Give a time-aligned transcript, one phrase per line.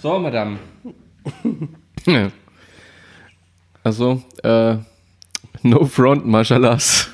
[0.00, 0.58] So, Madame.
[3.82, 4.76] Also, äh,
[5.62, 7.08] no front, Mashallas.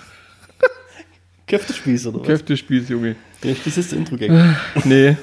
[1.47, 2.27] Köftespieß oder was?
[2.27, 3.15] Köftespieß, Junge.
[3.45, 4.33] Ja, das ist der Intro-Gag.
[4.85, 5.17] Nee.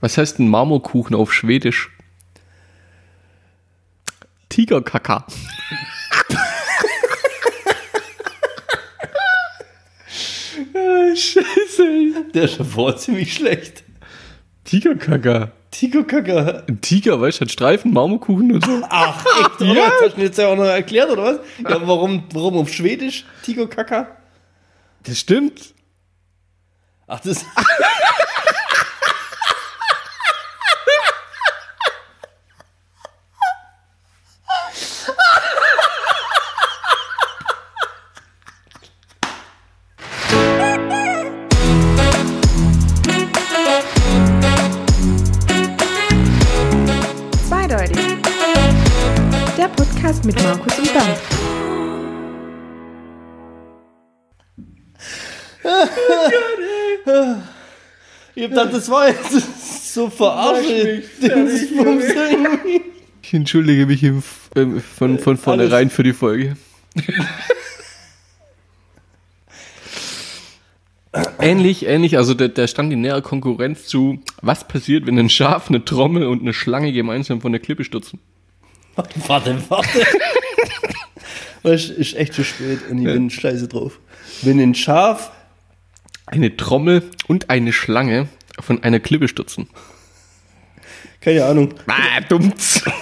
[0.00, 1.90] Was heißt ein Marmorkuchen auf Schwedisch?
[4.48, 5.26] Tigerkaka.
[11.16, 12.26] Scheiße.
[12.32, 13.82] Der ist schon vor ziemlich schlecht.
[14.62, 15.50] Tigerkaka.
[15.74, 16.62] Tigerkaka.
[16.68, 18.80] Ein Tiger, weißt du, hat Streifen, Marmorkuchen und so.
[18.88, 19.60] Ach, echt?
[19.60, 19.74] Oder?
[19.74, 19.84] Ja.
[19.86, 21.38] Das hast du mir jetzt ja auch noch erklärt, oder was?
[21.68, 24.06] Ja, warum, warum auf Schwedisch Tigerkaka?
[25.02, 25.74] Das stimmt.
[27.08, 27.44] Ach, das.
[50.24, 51.18] mit Markus und Bernd.
[58.36, 60.08] Ich hab gedacht, das war jetzt so
[62.64, 62.84] nicht.
[63.22, 64.24] Ich entschuldige mich im,
[64.56, 66.56] ähm, von, von vornherein für die Folge.
[71.38, 75.68] ähnlich, ähnlich, also der, der stand in näherer Konkurrenz zu, was passiert, wenn ein Schaf,
[75.68, 78.18] eine Trommel und eine Schlange gemeinsam von der Klippe stürzen?
[78.96, 80.06] Warte, warte.
[81.62, 83.98] Weißt, du, ist echt schon spät und ich bin scheiße drauf.
[84.42, 85.30] Wenn ein Schaf,
[86.26, 88.28] Eine Trommel und eine Schlange
[88.60, 89.68] von einer Klippe stürzen.
[91.20, 92.82] keine Ahnung, Ah, dummts.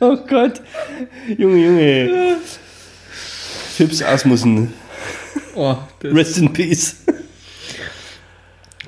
[0.00, 0.60] oh Gott,
[1.36, 2.36] Junge, Junge.
[3.76, 4.72] Fips Asmussen,
[5.54, 6.96] Oh, rest in peace.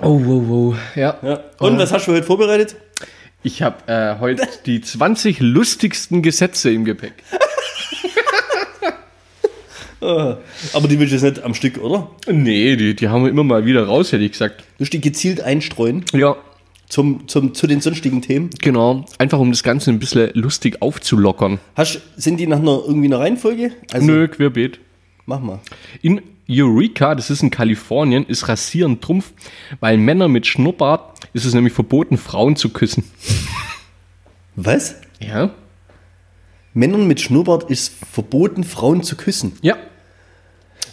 [0.06, 0.76] Oh, wow, wow.
[0.94, 1.18] Ja.
[1.22, 1.40] Ja.
[1.58, 2.76] Und was hast du heute vorbereitet?
[3.42, 7.14] Ich habe äh, heute die 20 lustigsten Gesetze im Gepäck.
[10.02, 10.36] Ah,
[10.74, 12.10] Aber die willst du jetzt nicht am Stück, oder?
[12.28, 14.60] Nee, die, die haben wir immer mal wieder raus, hätte ich gesagt.
[14.60, 16.36] Du musst die gezielt einstreuen Ja,
[16.88, 18.50] zum, zum, zu den sonstigen Themen.
[18.60, 19.06] genau.
[19.18, 21.58] Einfach um das Ganze ein bisschen lustig aufzulockern.
[21.74, 23.72] Hast, sind die nach einer irgendwie einer Reihenfolge?
[23.90, 24.78] Also, Nö, querbeet.
[25.24, 25.60] Mach mal.
[26.02, 29.32] In Eureka, das ist in Kalifornien, ist Rasieren Trumpf,
[29.80, 33.04] weil Männer mit Schnurrbart ist es nämlich verboten, Frauen zu küssen.
[34.54, 34.96] Was?
[35.20, 35.50] Ja?
[36.72, 39.52] Männern mit Schnurrbart ist verboten, Frauen zu küssen.
[39.62, 39.76] Ja.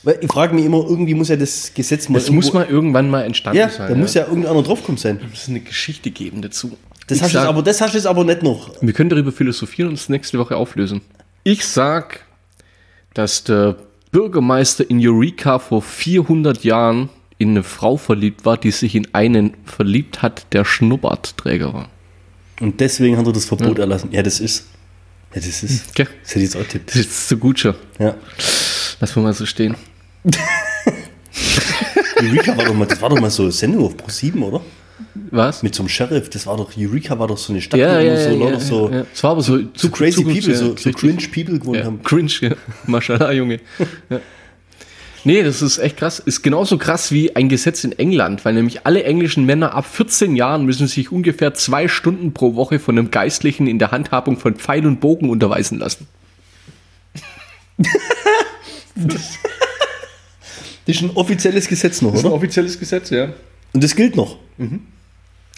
[0.03, 2.19] Weil ich frage mich immer, irgendwie muss ja das Gesetz mal.
[2.19, 3.90] Das muss mal irgendwann mal entstanden Ja, sein.
[3.90, 5.19] da muss ja irgendeiner draufkommen sein.
[5.30, 6.78] muss eine Geschichte geben dazu.
[7.08, 8.72] Das Ich hast, du jetzt sag- aber, das hast du jetzt aber nicht noch.
[8.81, 11.02] Wir können darüber philosophieren und es nächste Woche auflösen.
[11.44, 12.25] Ich sag,
[13.13, 13.75] dass der
[14.13, 17.09] Bürgermeister in Eureka vor 400 Jahren
[17.40, 21.90] in eine Frau verliebt war, die sich in einen verliebt hat, der Schnurrbartträger war.
[22.62, 24.09] Und deswegen hat er das Verbot erlassen.
[24.12, 24.68] Ja, das ist.
[25.34, 25.90] Ja, das ist.
[25.90, 26.07] Okay.
[26.22, 26.91] Das hätte ich jetzt auch tippt.
[26.91, 27.74] Das ist so gut schon.
[28.00, 28.16] Ja.
[29.00, 29.75] Lass mal so stehen.
[32.22, 34.62] Eureka war doch mal, das war doch mal so eine Sendung auf Pro 7, oder?
[35.31, 35.64] Was?
[35.64, 36.30] Mit so einem Sheriff.
[36.30, 38.59] Das war doch, Eureka war doch so eine Stadt, ja, wo ja, so ja, ja,
[38.59, 39.06] so, ja.
[39.14, 41.86] Es war aber so, so crazy Zukunft- people, ja, so, so cringe people gewohnt Ja,
[41.86, 42.04] haben.
[42.04, 42.52] cringe, ja.
[42.86, 43.59] Mashallah, Junge.
[44.09, 44.20] Ja.
[45.26, 46.20] Nee, das ist echt krass.
[46.20, 50.36] Ist genauso krass wie ein Gesetz in England, weil nämlich alle englischen Männer ab 14
[50.36, 54.56] Jahren müssen sich ungefähr zwei Stunden pro Woche von einem Geistlichen in der Handhabung von
[54.56, 56.08] Pfeil und Bogen unterweisen lassen.
[58.96, 59.22] Das
[60.98, 62.31] ist ein offizielles Gesetz noch, oder?
[62.34, 63.30] offizielles Gesetz, ja.
[63.74, 64.38] Und das gilt noch.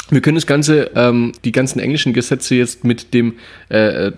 [0.10, 3.36] Wir können das Ganze, ähm, die ganzen englischen Gesetze jetzt mit dem,
[3.70, 4.14] äh, äh,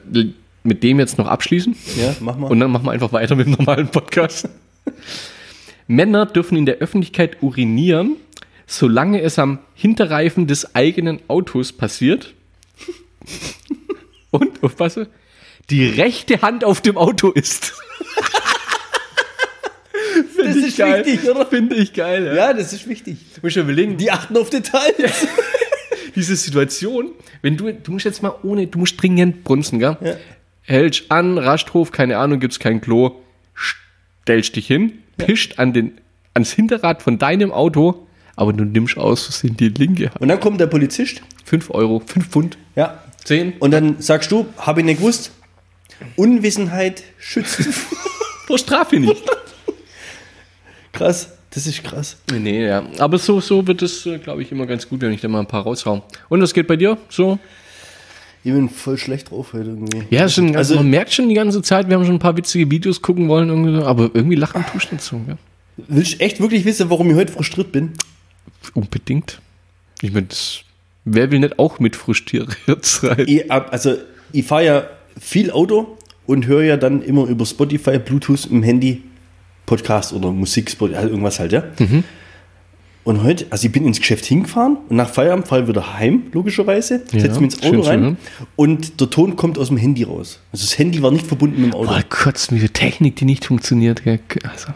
[0.64, 1.76] mit dem jetzt noch abschließen.
[1.98, 2.48] Ja, mach mal.
[2.52, 4.50] Und dann machen wir einfach weiter mit dem normalen Podcast.
[5.88, 8.18] Männer dürfen in der Öffentlichkeit urinieren,
[8.66, 12.34] solange es am Hinterreifen des eigenen Autos passiert.
[14.32, 15.08] Und, aufpasse,
[15.70, 17.74] die rechte Hand auf dem Auto ist.
[20.48, 21.46] das ist wichtig, oder?
[21.46, 22.34] Finde ich geil, ja.
[22.36, 23.18] Ja, das ist wichtig.
[23.36, 25.28] Du musst ja überlegen, Die achten auf Details.
[26.16, 27.12] diese Situation,
[27.42, 29.98] wenn du, du musst jetzt mal ohne, du musst dringend brunzen, gell?
[30.02, 30.16] Ja.
[30.64, 33.22] Hältst an, Rasthof, keine Ahnung, gibt's kein Klo,
[34.24, 35.94] stellst dich hin, pischt an den,
[36.34, 40.22] ans Hinterrad von deinem Auto, aber du nimmst aus Versehen die linke Hand.
[40.22, 41.22] Und dann kommt der Polizist.
[41.46, 43.02] 5 Euro, 5 Pfund, Ja.
[43.24, 43.54] 10.
[43.60, 45.32] Und dann sagst du, habe ich nicht gewusst.
[46.16, 47.60] Unwissenheit schützt.
[48.48, 49.24] Pro Strafe nicht.
[50.98, 51.34] krass.
[51.52, 52.18] Das ist krass.
[52.32, 52.84] nee, ja.
[53.00, 55.48] Aber so, so wird es, glaube ich, immer ganz gut, wenn ich da mal ein
[55.48, 56.04] paar raushau.
[56.30, 56.98] Und was geht bei dir?
[57.10, 57.40] So?
[58.44, 60.04] Ich bin voll schlecht drauf heute irgendwie.
[60.10, 62.70] Ja, schon, also, man merkt schon die ganze Zeit, wir haben schon ein paar witzige
[62.70, 65.38] Videos gucken wollen, irgendwie aber irgendwie lachen tust nicht so, gell?
[65.88, 67.94] Willst du echt wirklich wissen, warum ich heute frustriert bin?
[68.74, 69.42] Unbedingt.
[70.02, 70.28] Ich meine,
[71.06, 72.48] wer will nicht auch mit Frischtiere
[72.82, 73.24] sein?
[73.28, 73.96] Ich, also,
[74.32, 74.90] ich fahre ja
[75.20, 79.04] viel Auto und höre ja dann immer über Spotify, Bluetooth im Handy
[79.68, 81.64] Podcast oder Musik, halt irgendwas halt, ja.
[81.78, 82.04] Mhm.
[83.04, 86.24] Und heute, also ich bin ins Geschäft hingefahren und nach Feierabend fahre ich wieder heim,
[86.34, 88.18] logischerweise, Ja, setze mich ins schön Auto rein hören.
[88.58, 90.40] und der Ton kommt aus dem Handy raus.
[90.52, 91.90] Also das Handy war nicht verbunden mit dem Auto.
[91.92, 94.02] Boah, mit der Technik, die nicht funktioniert.
[94.06, 94.70] Also,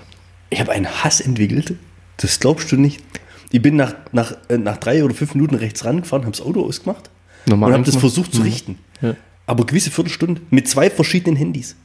[0.49, 1.73] Ich habe einen Hass entwickelt,
[2.17, 3.03] das glaubst du nicht.
[3.51, 6.63] Ich bin nach, nach, äh, nach drei oder fünf Minuten rechts rangefahren, habe das Auto
[6.65, 7.09] ausgemacht
[7.47, 8.77] Normal und habe das versucht zu richten.
[9.01, 9.15] Ja.
[9.45, 11.75] Aber gewisse Viertelstunde mit zwei verschiedenen Handys.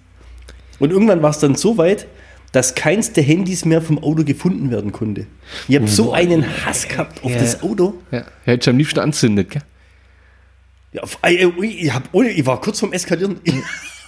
[0.78, 2.06] Und irgendwann war es dann so weit,
[2.52, 5.26] dass keins der Handys mehr vom Auto gefunden werden konnte.
[5.68, 7.38] Ich habe so einen Hass gehabt auf Ja.
[7.38, 7.94] das Auto.
[8.10, 8.24] ja.
[8.44, 9.62] Hätte ich am liebsten anzündet, gell?
[10.92, 13.40] Ja, auf, ich, ich, hab, ich war kurz vorm Eskalieren.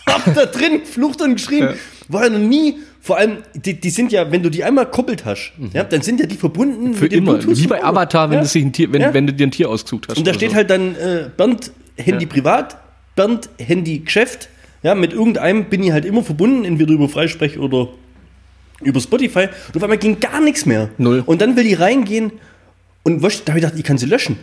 [0.08, 1.64] Ich hab da drin geflucht und geschrien.
[1.64, 1.74] Ja.
[2.08, 2.78] War ja noch nie.
[3.02, 6.18] Vor allem, die, die sind ja, wenn du die einmal koppelt hast, ja, dann sind
[6.18, 6.94] ja die verbunden Mhm.
[6.94, 7.46] Für immer.
[7.46, 7.84] Wie bei.
[7.84, 8.50] Avatar, wenn, ja.
[8.54, 10.16] ein Tier, wenn, wenn du dir ein Tier ausgesucht hast.
[10.16, 10.56] Und da steht so.
[10.56, 12.78] halt dann äh, Bernd Handy privat,
[13.16, 14.48] Bernd Handy Geschäft.
[14.82, 17.88] Ja, mit irgendeinem bin ich halt immer verbunden, entweder über Freisprech oder
[18.82, 19.48] über Spotify.
[19.68, 20.88] Und auf einmal ging gar nichts mehr.
[20.98, 21.22] Null.
[21.26, 22.32] Und dann will die reingehen
[23.02, 24.38] und da habe ich gedacht, ich kann sie löschen.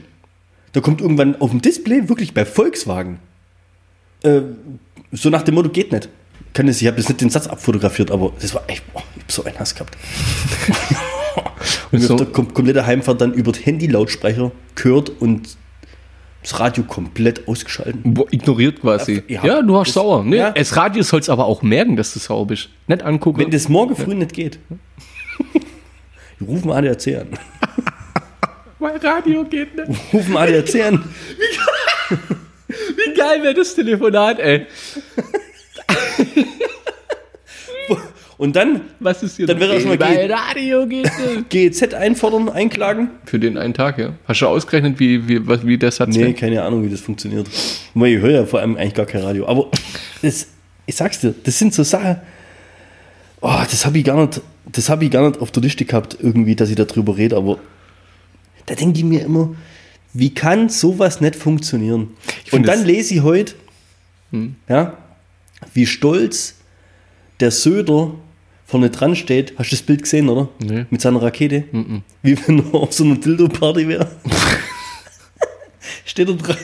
[0.73, 3.19] Da kommt irgendwann auf dem Display, wirklich bei Volkswagen,
[4.23, 4.41] äh,
[5.11, 6.09] so nach dem Motto, geht nicht.
[6.53, 9.21] Kann das, ich habe jetzt nicht den Satz abfotografiert, aber das war echt, boah, ich
[9.23, 9.95] habe so einen Hass gehabt.
[11.91, 12.15] und So- so.
[12.17, 15.57] der kom komplette Heimfahrt dann über den Handy-Lautsprecher gehört und
[16.45, 18.13] das Radio komplett ausgeschalten.
[18.13, 19.23] Boah, ignoriert quasi.
[19.27, 20.23] Ja, Ja, du hast sauer.
[20.23, 20.51] Nee, ja.
[20.51, 22.69] Das Radio soll es aber auch merken, dass du sauer bist.
[22.87, 23.39] Nicht angucken.
[23.39, 24.59] Wenn das morgen früh nicht geht,
[26.39, 27.29] rufen ADAC an.
[28.79, 30.13] mein Radio geht nicht.
[30.13, 31.03] Rufen ADAC an.
[32.09, 34.67] Wie geil wäre das Telefonat, ey.
[38.37, 39.47] Und dann Was ist hier?
[39.47, 40.85] Dann wäre auch schon mal Radio.
[41.49, 43.09] GEZ einfordern, einklagen.
[43.25, 44.13] Für den einen Tag, ja.
[44.27, 47.47] Hast du ausgerechnet, wie, wie, was, wie der Satz Nee, keine Ahnung, wie das funktioniert.
[47.93, 49.47] Weil ich höre ja vor allem eigentlich gar kein Radio.
[49.47, 49.69] Aber
[50.21, 50.47] das,
[50.85, 52.17] ich sag's dir, das sind so Sachen.
[53.39, 54.41] Oh, das habe ich gar nicht,
[54.71, 57.59] das habe ich gar nicht auf der Liste gehabt, irgendwie, dass ich darüber rede, aber
[58.65, 59.55] da denke ich mir immer,
[60.13, 62.09] wie kann sowas nicht funktionieren?
[62.51, 63.53] Und dann lese ich heute,
[64.67, 64.97] ja,
[65.73, 66.55] wie stolz
[67.39, 68.15] der Söder
[68.75, 69.53] vorne dran steht.
[69.57, 70.49] Hast du das Bild gesehen, oder?
[70.59, 70.85] Nee.
[70.89, 71.63] Mit seiner Rakete.
[72.21, 74.11] Wie wenn er auf so einer Dildo-Party wäre.
[76.05, 76.57] steht er dran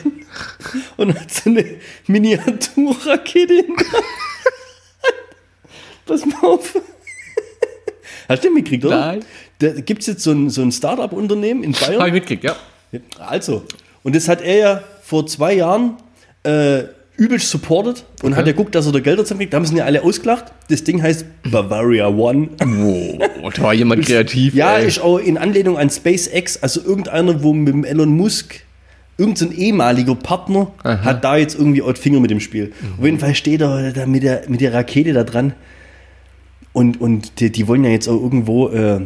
[0.98, 1.64] und hat so eine
[2.08, 4.04] Miniaturrakete in der Hand.
[6.04, 6.78] Pass mal auf.
[8.28, 9.00] Hast du den mitgekriegt, oder?
[9.00, 9.24] Nein.
[9.60, 11.98] Da gibt es jetzt so ein, so ein Start-up-Unternehmen in Bayern.
[11.98, 12.56] Hab ich mitgekriegt, ja.
[13.18, 13.64] Also,
[14.02, 15.96] und das hat er ja vor zwei Jahren
[16.42, 16.82] äh,
[17.16, 19.52] übelst supported und hat ja geguckt, dass er da Gelder zusammenkriegt.
[19.52, 20.46] Da haben sie ja alle ausgelacht.
[20.68, 22.48] Das Ding heißt Bavaria One.
[22.58, 24.54] Wow, da war jemand kreativ.
[24.54, 24.88] Ja, ey.
[24.88, 28.60] ist auch in Anlehnung an SpaceX, also irgendeiner, wo mit Elon Musk,
[29.18, 31.04] irgendein ehemaliger Partner, Aha.
[31.04, 32.72] hat da jetzt irgendwie auch die Finger mit dem Spiel.
[32.98, 35.52] Auf jeden Fall steht er da mit der, mit der Rakete da dran.
[36.72, 39.00] Und, und die, die wollen ja jetzt auch irgendwo äh,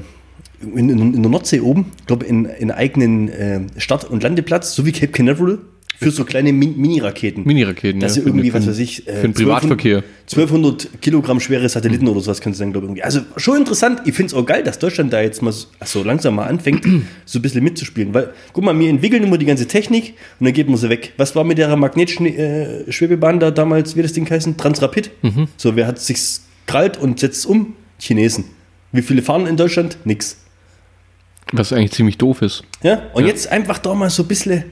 [0.62, 4.75] in, in, in der Nordsee oben, ich glaube, in, in eigenen äh, Start- und Landeplatz,
[4.75, 5.59] so wie Cape Canaveral,
[5.99, 7.45] für so kleine Min- Mini-Raketen.
[7.45, 10.03] Mini-Raketen, Dass ja, sie irgendwie, für- was weiß ich, äh, für den Privatverkehr.
[10.29, 13.03] 1200 Kilogramm schwere Satelliten oder sowas kannst du dann, glaube ich, irgendwie.
[13.05, 14.03] Also schon interessant.
[14.07, 16.85] Ich finde es auch geil, dass Deutschland da jetzt mal so, so langsam mal anfängt,
[17.25, 18.13] so ein bisschen mitzuspielen.
[18.13, 21.12] Weil, guck mal, wir entwickeln immer die ganze Technik und dann geben wir sie weg.
[21.17, 22.85] Was war mit der magnetischen äh,
[23.38, 24.57] da damals, wie das Ding heißen?
[24.57, 25.11] Transrapid?
[25.23, 25.49] Mhm.
[25.57, 27.75] So, wer hat sich's krallt und setzt es um?
[27.99, 28.45] Chinesen.
[28.93, 29.97] Wie viele fahren in Deutschland?
[30.05, 30.38] Nix.
[31.53, 32.65] Was eigentlich ziemlich doof ist.
[32.83, 33.05] Ja?
[33.15, 34.65] Und jetzt einfach da mal so ein bisschen.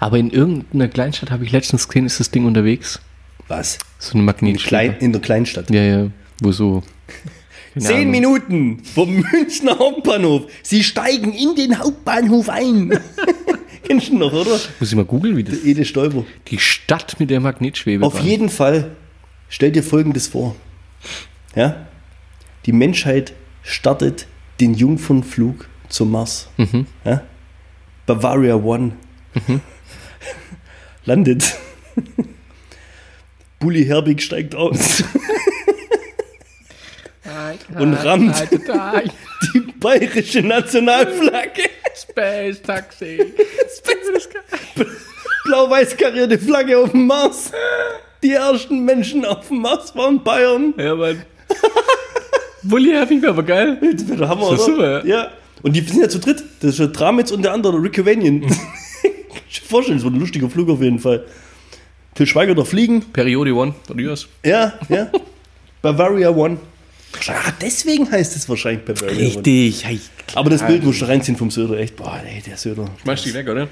[0.00, 3.00] Aber in irgendeiner Kleinstadt habe ich letztens gesehen, ist das Ding unterwegs.
[3.48, 3.78] Was?
[3.98, 4.68] So eine In, Magnetschwebe.
[4.68, 5.70] Klein, in der Kleinstadt.
[5.70, 6.06] Ja, ja,
[6.40, 6.82] wo so.
[7.78, 8.10] Zehn Ahnung.
[8.10, 10.44] Minuten vom Münchner Hauptbahnhof.
[10.62, 12.98] Sie steigen in den Hauptbahnhof ein.
[13.82, 14.58] Kennst du noch, oder?
[14.80, 15.64] Muss ich mal googeln, wie das.
[15.64, 16.24] Ede Stolper.
[16.48, 18.04] Die Stadt mit der Magnetschwebe.
[18.04, 18.92] Auf jeden Fall,
[19.48, 20.54] stell dir Folgendes vor.
[21.54, 21.86] Ja?
[22.64, 24.26] Die Menschheit startet
[24.60, 26.48] den Jungfernflug zum Mars.
[27.04, 27.22] Ja?
[28.06, 28.92] Bavaria One
[31.04, 31.56] landet.
[33.58, 35.02] Bully Herbig steigt aus.
[37.78, 38.36] Und rammt.
[39.54, 41.62] Die bayerische Nationalflagge.
[41.94, 43.32] Space Taxi.
[45.44, 47.52] Blau-weiß karierte Flagge auf dem Mars.
[48.22, 50.74] Die ersten Menschen auf dem Mars waren Bayern.
[50.76, 51.22] Ja, Mann.
[52.62, 53.78] Bulli Herbig wäre aber geil.
[53.94, 55.00] Das wäre Hammer, Das ist oder?
[55.00, 55.30] super, ja.
[55.62, 56.42] Und die sind ja zu dritt.
[56.60, 58.44] Das ist der Dramitz und der andere, Rick Cavanian.
[59.54, 61.24] Du dir vorstellen, das war ein lustiger Flug auf jeden Fall.
[62.14, 63.02] Till Schweiger da fliegen.
[63.12, 64.28] Periode One, von.
[64.44, 65.10] Ja, ja.
[65.82, 66.58] Bavaria One.
[67.28, 69.16] Ah, deswegen heißt es wahrscheinlich Bavaria.
[69.16, 69.84] Richtig.
[69.86, 70.00] Hey,
[70.34, 71.94] Aber das Bild musst du reinziehen vom Söder, echt.
[71.96, 72.90] Boah, ey, der Söder.
[73.04, 73.68] Machst dich weg, oder?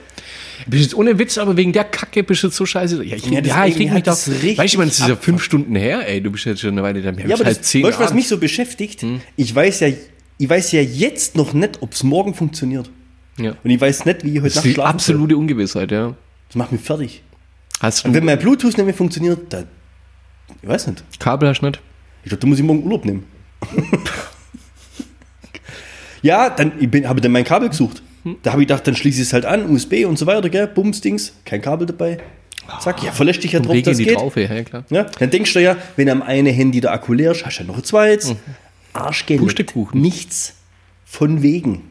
[0.68, 3.02] Bist jetzt ohne Witz, aber wegen der Kacke bist du jetzt so scheiße.
[3.02, 4.10] Ja, ich, Ja, ja, das- ich leg mich da.
[4.12, 6.20] das Weißt du, man, es ist ja fünf Stunden her, ey.
[6.20, 7.10] Du bist jetzt schon eine Weile da.
[7.10, 9.04] Ja, aber halt das, zehn weißt du, was mich so beschäftigt?
[9.36, 9.88] Ich weiß ja,
[10.38, 12.88] ich weiß ja jetzt noch nicht, ob es morgen funktioniert.
[13.38, 13.52] Ja.
[13.62, 15.14] Und ich weiß nicht, wie ich heute Das ist Nacht die schlafen soll.
[15.14, 16.14] absolute Ungewissheit, ja.
[16.48, 17.22] Das macht mich fertig.
[17.80, 19.66] Hast Und du wenn mein Bluetooth nicht mehr funktioniert, dann.
[20.60, 21.02] Ich weiß nicht.
[21.18, 21.80] Kabel hast du nicht?
[22.24, 23.24] Ich glaube, da muss ich morgen Urlaub nehmen.
[26.22, 28.02] ja, dann ich habe dann mein Kabel gesucht.
[28.42, 30.68] Da habe ich gedacht, dann schließe ich es halt an, USB und so weiter, gell?
[30.68, 32.18] Bums, Dings, kein Kabel dabei.
[32.80, 34.16] Zack, ja, verlässt dich ja drauf, die geht.
[34.16, 34.84] drauf, ja, klar.
[34.90, 37.62] Ja, dann denkst du ja, wenn am einen Handy der Akku leer ist, hast du
[37.62, 38.36] ja noch ein zweites.
[38.92, 39.40] Arschgeld.
[39.40, 40.00] Pustekuchen.
[40.00, 40.54] Nichts
[41.04, 41.90] von wegen.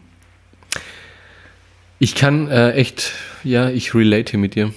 [2.04, 3.12] Ich kann äh, echt,
[3.44, 4.74] ja, ich relate mit dir.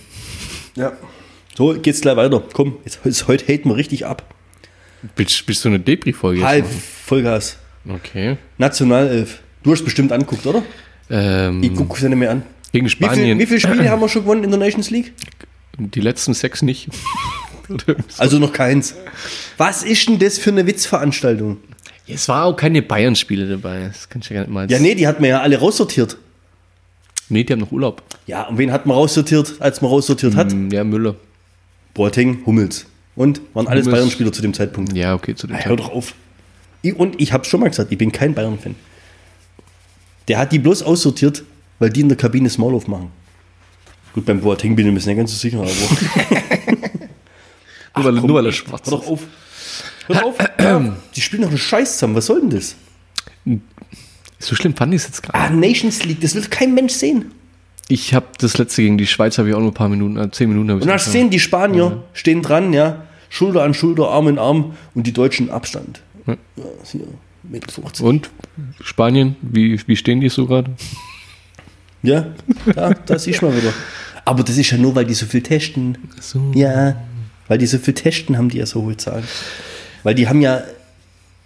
[0.76, 0.92] Ja.
[1.56, 2.42] So, geht's gleich weiter.
[2.52, 4.34] Komm, jetzt, jetzt heute haten wir richtig ab.
[5.16, 6.40] Bist, bist du eine Depri-Folge?
[6.40, 6.66] jetzt Halb?
[6.66, 7.56] Vollgas.
[7.88, 8.36] Okay.
[8.58, 9.40] Nationalelf.
[9.62, 10.62] Du hast bestimmt anguckt, oder?
[11.08, 12.42] Ähm, Ich gucke es ja nicht mehr an.
[12.72, 13.38] gegen Wie, viel, Spanien.
[13.38, 15.14] wie viele Spiele haben wir schon gewonnen in der Nations League?
[15.78, 16.90] Die letzten sechs nicht.
[18.18, 18.94] Also noch keins.
[19.56, 21.56] Was ist denn das für eine Witzveranstaltung?
[22.06, 23.86] es war auch keine Bayern-Spiele dabei.
[23.86, 24.70] Das kann ich ja gar nicht mal.
[24.70, 26.18] Ja, nee, die hat man ja alle raussortiert.
[27.28, 28.02] Nee, die haben noch Urlaub.
[28.26, 30.52] Ja, und wen hat man raussortiert, als man raussortiert hat?
[30.52, 31.14] Hm, Ja, Müller.
[31.94, 32.86] Boateng, Hummels.
[33.16, 33.88] Und waren alles.
[33.88, 34.92] Bayern-Spieler zu dem Zeitpunkt.
[34.94, 36.14] Ja, okay, zu dem Hör doch auf.
[36.82, 38.74] Ich, und ich habe schon mal gesagt, ich bin kein Bayern-Fan.
[40.28, 41.44] Der hat die bloß aussortiert,
[41.78, 43.10] weil die in der Kabine Small machen.
[44.14, 45.70] Gut, beim Boateng bin ich mir nicht ganz so sicher, aber
[47.96, 49.08] Nur weil, komm, nur weil er schwarz hör doch ist.
[49.08, 49.20] auf.
[50.06, 50.36] Hör doch auf.
[51.14, 52.16] Die spielen doch einen Scheiß zusammen.
[52.16, 52.74] Was soll denn das?
[54.38, 55.38] So schlimm fand ich es jetzt gerade.
[55.38, 57.32] Ah, Nations League, das will kein Mensch sehen.
[57.88, 60.30] Ich habe das letzte gegen die Schweiz habe ich auch nur ein paar Minuten, äh,
[60.30, 64.38] zehn Minuten Und dann gesehen, die Spanier stehen dran, ja, Schulter an Schulter, Arm in
[64.38, 66.00] Arm und die Deutschen Abstand.
[66.26, 66.36] Ja.
[66.56, 67.06] Ja, hier,
[67.42, 68.04] Meter 50.
[68.04, 68.30] Und
[68.82, 70.70] Spanien, wie, wie stehen die so gerade?
[72.02, 72.26] Ja,
[72.74, 73.72] da, da siehst du mal wieder.
[74.24, 75.98] Aber das ist ja nur, weil die so viel testen.
[76.20, 76.52] So.
[76.54, 76.96] Ja,
[77.48, 79.24] weil die so viel testen, haben die ja so hohe Zahlen.
[80.02, 80.62] Weil die haben ja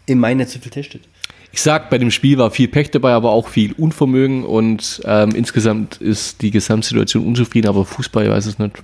[0.06, 1.02] im Mai nicht so viel testet.
[1.58, 5.30] Ich sag, bei dem Spiel war viel Pech dabei, aber auch viel Unvermögen und ähm,
[5.34, 8.76] insgesamt ist die Gesamtsituation unzufrieden, aber Fußball, ich weiß es nicht.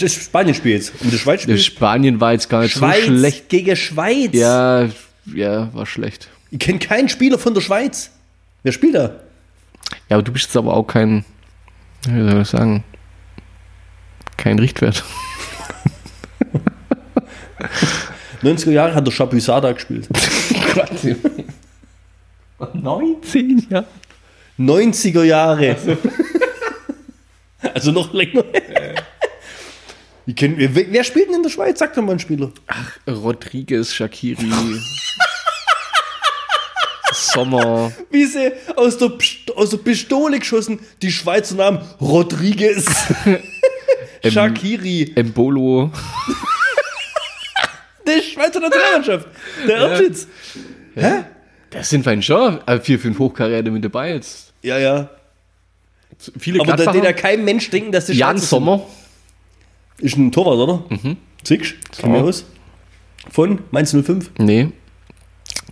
[0.00, 0.94] Das Spanien-Spiel jetzt.
[1.02, 1.58] Und das Schweiz-Spiel?
[1.58, 3.50] Spanien war jetzt gar nicht Schweiz so schlecht.
[3.50, 4.30] gegen Schweiz.
[4.32, 4.88] Ja,
[5.26, 6.30] ja, war schlecht.
[6.50, 8.10] Ich kenne keinen Spieler von der Schweiz.
[8.62, 9.20] Wer spielt da?
[10.08, 11.22] Ja, aber du bist jetzt aber auch kein,
[12.08, 12.82] wie soll ich sagen,
[14.38, 15.04] kein Richtwert.
[18.42, 20.08] 90er Jahre hat der Chapuisada gespielt.
[22.72, 23.84] 19, ja.
[24.58, 25.76] 90er Jahre.
[27.74, 28.44] Also noch länger.
[30.28, 31.78] Ich kenn, wer, wer spielt denn in der Schweiz?
[31.78, 32.50] Sag doch mal einen Spieler.
[33.06, 34.50] Rodriguez, Shakiri,
[37.12, 37.92] Sommer.
[38.10, 42.86] Wie sie aus der, Pst- aus der Pistole geschossen, die Schweizer Namen Rodriguez,
[44.28, 45.92] Shakiri, Embolo.
[48.06, 49.28] der Schweizer Nationalmannschaft,
[49.68, 50.26] der Erbschitz.
[51.76, 54.52] Das sind fein schon äh, vier, fünf Hochkaräte mit dabei jetzt.
[54.62, 55.10] Ja, ja.
[56.38, 58.82] Viele Aber da ja kein Mensch denken, dass der Jan Sommer.
[59.98, 60.06] sind.
[60.06, 60.84] Ist ein Torwart, oder?
[60.88, 61.16] Mhm.
[62.16, 62.22] Ja.
[62.22, 62.44] aus.
[63.30, 64.30] Von Mainz 05.
[64.38, 64.68] Nee.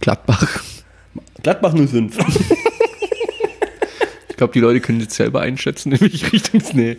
[0.01, 0.63] Gladbach.
[1.43, 2.19] Gladbach 05.
[4.35, 6.97] Ich glaube, die Leute können jetzt selber einschätzen, in welche Richtung es nee.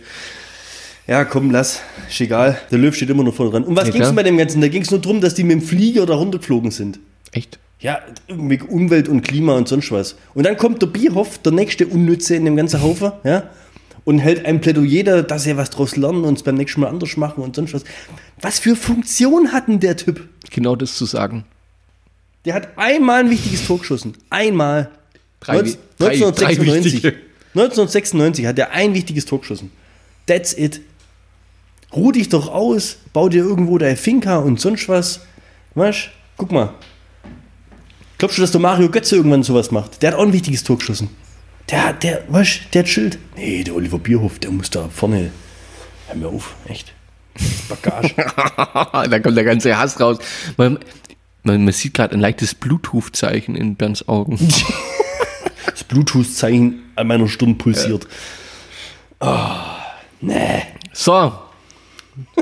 [1.06, 1.82] Ja, komm, lass.
[2.08, 2.58] Ist egal.
[2.70, 3.64] Der Löw steht immer noch vorne dran.
[3.64, 4.62] Um was Ja, ging es bei dem Ganzen?
[4.62, 6.98] Da ging es nur darum, dass die mit dem Flieger da runtergeflogen sind.
[7.32, 7.58] Echt?
[7.80, 10.16] Ja, irgendwie Umwelt und Klima und sonst was.
[10.34, 13.50] Und dann kommt der Bierhoff, der nächste Unnütze in dem ganzen Haufen, ja,
[14.04, 16.88] und hält ein Plädoyer, da, dass sie was draus lernen und es beim nächsten Mal
[16.88, 17.84] anders machen und sonst was.
[18.40, 20.28] Was für Funktion hat denn der Typ?
[20.50, 21.44] Genau das zu sagen.
[22.44, 24.14] Der hat einmal ein wichtiges Tor geschossen.
[24.30, 24.90] Einmal.
[25.40, 26.92] Drei, 19- drei, drei 1996.
[26.92, 27.16] wichtige.
[27.54, 29.72] 1996 hat er ein wichtiges Tor geschossen.
[30.26, 30.80] That's it.
[31.94, 35.20] Ruh dich doch aus, bau dir irgendwo deine Finca und sonst was.
[35.74, 36.74] Weißt Guck mal.
[38.18, 40.02] Glaubst du, dass der Mario Götze irgendwann sowas macht?
[40.02, 41.10] Der hat auch ein wichtiges Tor geschossen.
[41.70, 43.18] Der, der, weißt der hat Schild.
[43.36, 45.30] Nee, der Oliver Bierhoff, der muss da vorne.
[46.06, 46.94] Hör mir auf, echt.
[47.68, 48.14] Bagage.
[48.16, 50.18] da kommt der ganze Hass raus.
[50.56, 50.78] Man,
[51.42, 54.38] man, man sieht gerade ein leichtes Bluetooth-Zeichen in Bernds Augen.
[55.66, 58.06] Das Bluetooth-Zeichen an meiner Stirn pulsiert.
[59.20, 59.76] Ah,
[60.22, 60.62] nee.
[60.92, 61.32] So.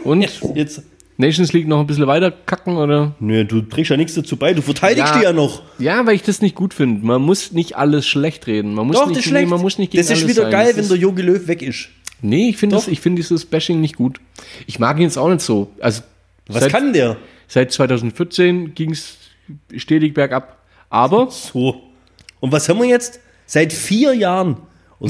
[0.05, 0.23] Und
[0.55, 0.83] Jetzt.
[1.17, 3.15] Nations League noch ein bisschen weiter kacken oder?
[3.21, 4.53] Nee, du trägst ja nichts dazu bei.
[4.53, 5.19] Du verteidigst Ja.
[5.19, 5.63] die ja noch.
[5.79, 7.07] Ja, weil ich das nicht gut finde.
[7.07, 8.75] Man muss nicht alles schlecht reden.
[8.75, 9.49] Man muss Doch, nicht, das ist schlecht.
[9.49, 10.51] man muss nicht gegen das ist wieder sein.
[10.51, 11.89] geil, Das wenn der Jogi Löw weg ist.
[12.21, 14.19] Nee, ich finde finde dieses Bashing nicht gut.
[14.67, 15.71] Ich mag ihn jetzt auch nicht so.
[15.81, 16.03] Also
[16.49, 17.17] Was seit, kann der?
[17.47, 19.17] seit 2014 ging es
[19.77, 20.59] stetig bergab.
[20.91, 21.83] Aber, So.
[22.41, 23.21] Und was haben wir jetzt?
[23.47, 24.57] Seit vier Jahren.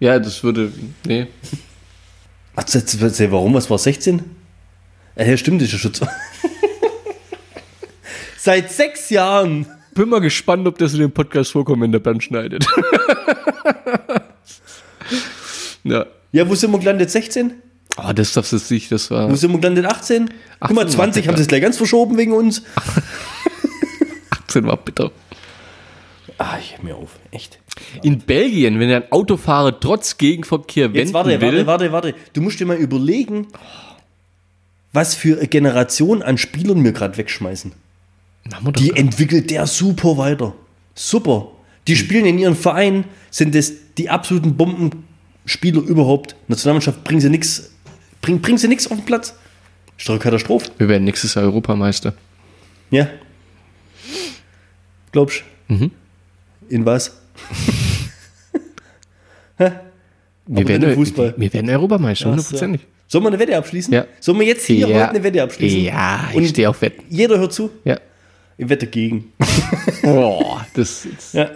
[0.00, 0.70] Ja, das würde,
[1.06, 1.26] nee.
[2.54, 2.64] Ach,
[3.32, 3.54] warum?
[3.54, 4.22] Was war 16?
[5.18, 6.08] Ja, stimmt, das ist ja schon.
[8.38, 9.66] Seit sechs Jahren.
[9.94, 12.64] Bin mal gespannt, ob das in dem Podcast vorkommt, wenn der Bernd schneidet.
[15.82, 16.06] ja.
[16.30, 17.10] Ja, wo sind wir gelandet?
[17.10, 17.54] 16?
[17.96, 19.86] Oh, das darfst du nicht, das war Wo sind wir gelandet?
[19.86, 20.30] 18?
[20.60, 22.62] Guck mal, 18 20 war haben sie es gleich ganz verschoben wegen uns.
[24.30, 25.10] 18 war bitter.
[26.36, 27.18] Ah, ich hör mir auf.
[27.32, 27.58] Echt.
[28.02, 32.14] In Belgien, wenn ein Autofahrer trotz Gegenverkehr Jetzt wenden warte, will, warte, warte, warte.
[32.34, 33.48] Du musst dir mal überlegen,
[34.98, 37.70] was für eine Generation an Spielern wir gerade wegschmeißen.
[38.80, 40.54] Die entwickelt der super weiter.
[40.96, 41.52] Super.
[41.86, 46.34] Die spielen in ihren Verein, sind das die absoluten Bombenspieler überhaupt.
[46.48, 47.70] Nationalmannschaft bringen sie nichts,
[48.20, 49.34] bring, bringen sie nichts auf den Platz.
[49.96, 50.72] Ist doch eine Katastrophe.
[50.78, 52.14] wir werden nächstes Jahr Europameister.
[52.90, 53.06] Ja.
[55.12, 55.74] Glaubst du?
[55.74, 55.90] Mhm.
[56.70, 57.16] In was?
[59.58, 61.34] Wir werden, im Fußball.
[61.36, 62.80] wir werden Europameister, hundertprozentig.
[63.08, 63.92] Sollen wir eine Wette abschließen?
[63.94, 64.04] Ja.
[64.20, 64.86] Sollen wir jetzt hier Ja.
[64.86, 65.80] heute eine Wette abschließen?
[65.82, 67.02] Ja, ich Und stehe auf Wetten.
[67.08, 67.70] jeder hört zu.
[67.84, 67.98] Ja.
[68.58, 69.32] Ich wette gegen.
[70.04, 71.50] Oh, das ist, Ja.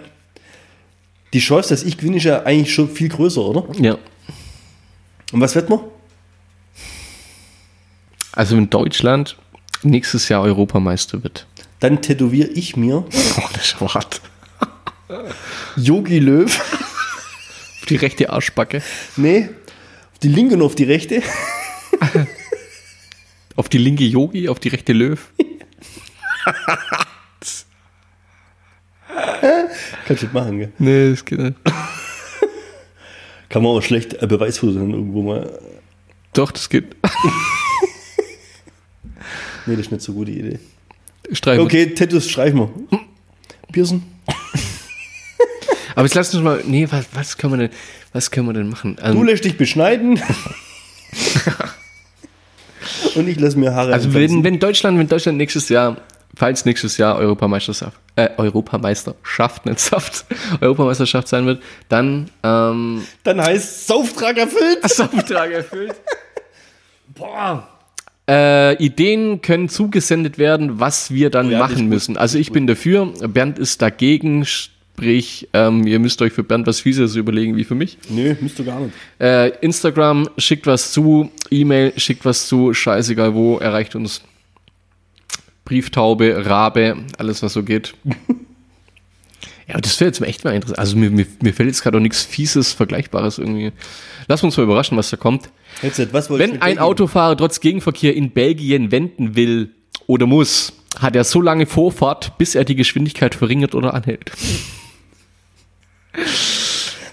[1.33, 3.65] Die Chance, dass ich gewinne, ist ja eigentlich schon viel größer, oder?
[3.79, 3.97] ja.
[5.31, 5.83] Und was wetten wir?
[8.33, 9.37] Also wenn Deutschland
[9.83, 11.45] nächstes Jahr Europameister wird.
[11.79, 14.21] Dann tätowiere ich mir Oh, das ist hart.
[15.75, 16.45] Yogi Löw.
[16.45, 18.81] Auf die rechte Arschbacke.
[19.17, 19.49] Nee,
[20.23, 21.21] die linke und auf die rechte.
[23.55, 25.19] Auf die linke Yogi, auf die rechte Löw.
[30.07, 30.71] Kannst du nicht machen, gell?
[30.79, 31.55] Nee, das geht nicht.
[33.49, 35.59] Kann man aber schlecht ein Beweisfoto dann irgendwo mal.
[36.33, 36.95] Doch, das geht.
[39.67, 40.57] Nee, das ist nicht so gute Idee.
[41.31, 41.63] Streifen.
[41.63, 42.69] Okay, Tattoos streichen wir.
[43.71, 44.01] Piercen?
[45.95, 46.61] Aber jetzt lass uns mal.
[46.65, 47.77] Nee, was, was können wir denn,
[48.13, 48.95] was können wir denn machen?
[48.97, 50.19] Du Ähm, lässt dich beschneiden.
[53.15, 55.97] und ich lasse mir Haare also wenn, wenn Deutschland, wenn Deutschland nächstes Jahr,
[56.35, 60.25] falls nächstes Jahr Europameisterschaft, äh, Europameisterschaft, nicht Saft,
[60.61, 64.83] Europameisterschaft sein wird, dann ähm, Dann heißt Sauftrag erfüllt.
[64.99, 65.95] Auftrag erfüllt.
[67.15, 67.67] Boah.
[68.27, 72.17] Äh, Ideen können zugesendet werden, was wir dann Ja, machen müssen.
[72.17, 74.45] Also ich bin dafür, Bernd ist dagegen,
[74.93, 77.97] sprich, ähm, ihr müsst euch für Bernd was Fieses überlegen wie für mich.
[78.09, 78.93] Nö, müsst du gar nicht.
[79.19, 84.21] Äh, Instagram schickt was zu, E-Mail schickt was zu, scheißegal wo, erreicht uns.
[85.65, 87.95] Brieftaube, Rabe, alles was so geht.
[89.67, 90.79] ja, das wäre jetzt echt mal interessant.
[90.79, 93.71] Also mir, mir, mir fällt jetzt gerade auch nichts Fieses, Vergleichbares irgendwie.
[94.27, 95.49] Lass uns mal überraschen, was da kommt.
[95.81, 96.77] Headset, was Wenn ein?
[96.77, 99.71] Autofahrer trotz Gegenverkehr in Belgien wenden will
[100.05, 104.31] oder muss, hat er so lange Vorfahrt, bis er die Geschwindigkeit verringert oder anhält.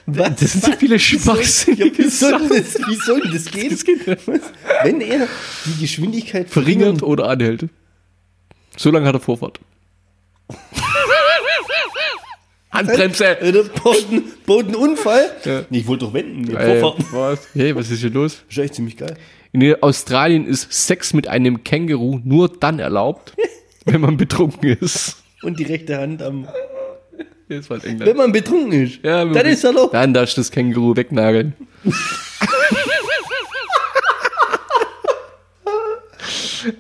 [0.06, 0.36] Was?
[0.40, 2.48] Das sind so viele Ja, schwachsinnige wie, soll Sachen.
[2.48, 3.70] das, wie soll das gehen?
[3.70, 4.06] Das geht?
[4.06, 5.28] Wenn er
[5.66, 7.66] die Geschwindigkeit Verringert oder anhält.
[8.76, 9.60] So lange hat er Vorfahrt.
[12.72, 13.40] Handbremse!
[13.40, 15.30] Äh, der baut einen, baut einen Unfall.
[15.44, 15.62] Ja.
[15.70, 16.50] Ich wollte doch wenden.
[16.50, 17.04] Vorfahrten.
[17.10, 17.48] was?
[17.52, 18.42] Hey, was ist hier los?
[18.48, 19.16] Das ist echt ziemlich geil.
[19.52, 23.34] In Australien ist Sex mit einem Känguru nur dann erlaubt,
[23.84, 25.16] wenn man betrunken ist.
[25.42, 26.46] Und die rechte Hand am.
[27.50, 28.08] Das war England.
[28.08, 29.00] Wenn man betrunken ist.
[29.02, 29.90] Ja, dann ist er doch.
[29.90, 31.54] Dann darfst du das Känguru wegnageln.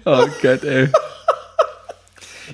[0.04, 0.88] oh Gott, ey.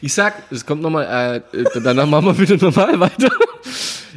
[0.00, 3.28] Ich sag, es kommt nochmal, äh, äh, danach machen wir wieder normal weiter.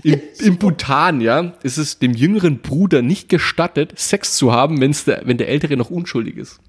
[0.04, 5.04] Im, Im Bhutan, ja, ist es dem jüngeren Bruder nicht gestattet, Sex zu haben, wenn's
[5.04, 6.60] der, wenn der Ältere noch unschuldig ist.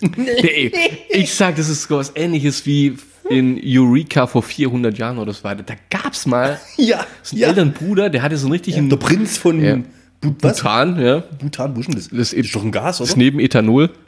[0.00, 0.70] Nee,
[1.08, 2.96] ich sag, das ist was ähnliches wie
[3.30, 5.62] in Eureka vor 400 Jahren oder so weiter.
[5.62, 7.48] Da gab's mal Ja, so einen ja.
[7.48, 9.76] älteren Bruder, der hatte so einen richtigen Der Prinz von Ja.
[10.20, 10.56] Bu- was?
[10.58, 11.20] Bhutan, ja.
[11.40, 12.08] Bhutan, wo ist denn das?
[12.10, 13.18] Das ist doch ein Gas, Das oder?
[13.18, 13.90] neben Ethanol.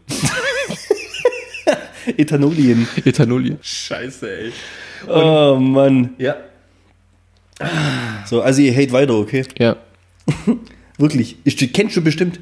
[2.16, 2.86] Ethanolien.
[3.04, 3.58] Ethanolien.
[3.60, 4.52] Scheiße, ey.
[5.08, 6.10] Oh Mann.
[6.18, 6.36] Ja.
[8.26, 9.44] So, also ihr hate weiter, okay?
[9.58, 9.76] Ja.
[10.98, 11.36] Wirklich.
[11.44, 12.40] Ich, kennst du bestimmt.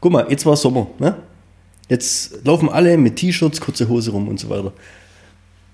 [0.00, 1.16] Guck mal, jetzt war Sommer, ne?
[1.88, 4.72] Jetzt laufen alle mit T-Shirts, kurze Hose rum und so weiter.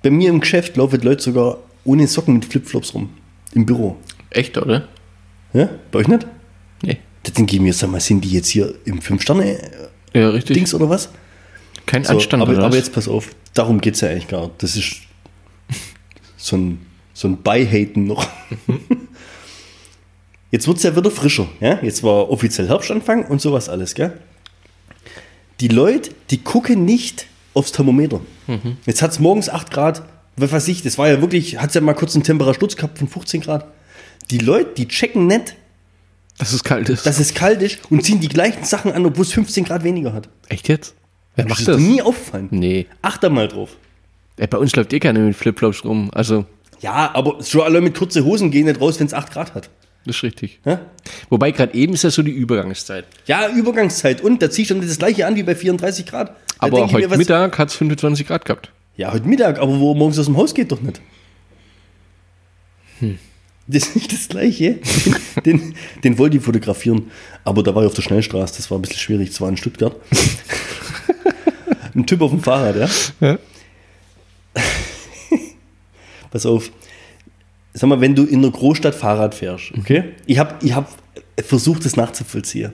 [0.07, 3.11] Bei mir im Geschäft laufen Leute sogar ohne Socken mit Flipflops rum.
[3.55, 3.97] Im Büro.
[4.31, 4.87] Echt, oder?
[5.53, 5.69] Ja?
[5.91, 6.25] Bei euch nicht?
[6.81, 6.99] Nee.
[7.25, 11.09] Da denke ich mir, sag mal, sind die jetzt hier im Fünf-Sterne-Dings Ja, oder was?
[11.87, 14.63] Kein So, Anstand, aber, aber jetzt pass auf, darum geht es ja eigentlich gar nicht.
[14.63, 14.95] Das ist
[16.37, 18.29] so ein, so ein Beihaten noch.
[20.53, 21.49] Jetzt wird es ja wieder frischer.
[21.59, 21.81] Ja?
[21.83, 23.97] Jetzt war offiziell Herbstanfang und sowas alles.
[23.97, 24.13] Gell?
[25.59, 28.21] Die Leute, die gucken nicht aufs Thermometer.
[28.47, 28.77] Mhm.
[28.87, 30.03] Jetzt hat es morgens 8 Grad,
[30.37, 33.09] Was weiß ich, das war ja wirklich, hat ja mal kurz einen Temperatursturz gehabt von
[33.09, 33.67] 15 Grad.
[34.31, 35.57] Die Leute, die checken nicht,
[36.39, 37.07] Dass es kalt ist.
[37.07, 40.13] dass es kalt ist und ziehen die gleichen Sachen an, obwohl es 15 Grad weniger
[40.13, 40.29] hat.
[40.49, 40.95] Echt jetzt?
[41.35, 41.77] Wer Das macht ist das?
[41.79, 42.49] dir nie aufgefallen.
[42.51, 42.87] Nee.
[43.03, 43.71] Acht da mal drauf.
[44.37, 46.11] Ey, bei uns läuft eh keiner mit Flipflops rum.
[46.13, 46.45] Also,
[46.81, 49.71] Ja, aber schon alle mit kurzen Hosen gehen nicht raus, wenn es 8 Grad hat.
[50.05, 50.61] das ist richtig.
[50.67, 50.81] Ja?
[51.31, 53.07] Wobei gerade eben ist ja so die Übergangszeit.
[53.27, 54.21] Ja, Übergangszeit.
[54.21, 56.37] Und da ziehst du dann das gleiche an wie bei 34 Grad.
[56.59, 58.71] Aber mir, heute was- Mittag hat es 25 Grad gehabt.
[58.97, 61.01] Ja, heute Mittag, aber wo morgens aus dem Haus geht doch nicht.
[63.67, 64.79] Das ist nicht das Gleiche.
[65.45, 67.11] Den, den, den wollte ich fotografieren.
[67.45, 69.57] Aber da war ich auf der Schnellstraße, das war ein bisschen schwierig, das war in
[69.57, 69.97] Stuttgart.
[71.95, 72.77] ein Typ auf dem Fahrrad,
[73.21, 73.29] ja.
[73.29, 73.39] Ja.
[76.31, 76.71] Pass auf.
[77.75, 80.15] Sag mal, wenn du in einer Großstadt Fahrrad fährst, okay?
[80.25, 80.89] Ich habe ich hab
[81.45, 82.73] versucht, das nachzuvollziehen.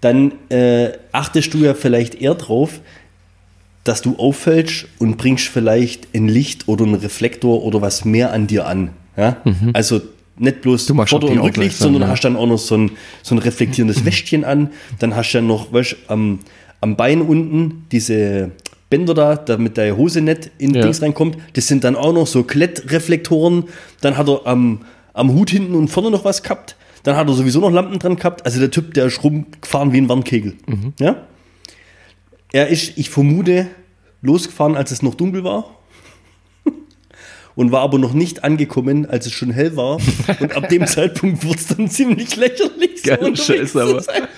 [0.00, 2.80] Dann äh, achtest du ja vielleicht eher drauf,
[3.84, 8.46] dass du auffällst und bringst vielleicht ein Licht oder einen Reflektor oder was mehr an
[8.46, 8.90] dir an.
[9.16, 9.38] Ja?
[9.72, 10.00] Also
[10.36, 12.08] nicht bloß Du Vorder- und Rücklicht, sondern ja.
[12.08, 14.70] hast dann auch noch so ein, so ein reflektierendes Wäschchen an.
[14.98, 16.40] Dann hast du dann noch weißt, am,
[16.80, 18.52] am Bein unten diese
[18.90, 20.82] Bänder da, damit deine Hose nicht in Ja.
[20.82, 21.36] Dings reinkommt.
[21.54, 23.64] Das sind dann auch noch so Klettreflektoren.
[24.00, 24.82] Dann hat er am,
[25.12, 26.76] am Hut hinten und vorne noch was gehabt.
[27.08, 28.44] Dann hat er sowieso noch Lampen dran gehabt.
[28.44, 30.56] Also der Typ, der ist rumgefahren wie ein Warnkegel.
[31.00, 31.26] Ja?
[32.52, 33.66] Er ist, ich vermute,
[34.20, 35.74] losgefahren, als es noch dunkel war.
[37.54, 39.98] Und war aber noch nicht angekommen, als es schon hell war.
[40.40, 43.00] Und ab dem Zeitpunkt wurde es dann ziemlich lächerlich.
[43.02, 44.02] so Geil, unterwegs Scheiß, zu aber.
[44.02, 44.28] sein.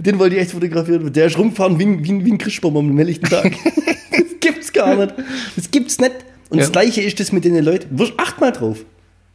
[0.00, 1.12] Den wollte ich echt fotografieren.
[1.12, 3.52] Der ist rumgefahren wie, ein- wie, wie ein Christbaum am helllichten Tag.
[4.10, 5.14] das gibt's gar nicht.
[5.54, 6.12] Das gibt's nicht.
[6.50, 6.72] Und das Ja.
[6.72, 7.96] Gleiche ist das mit den Leuten.
[7.96, 8.78] Wirst achtmal drauf.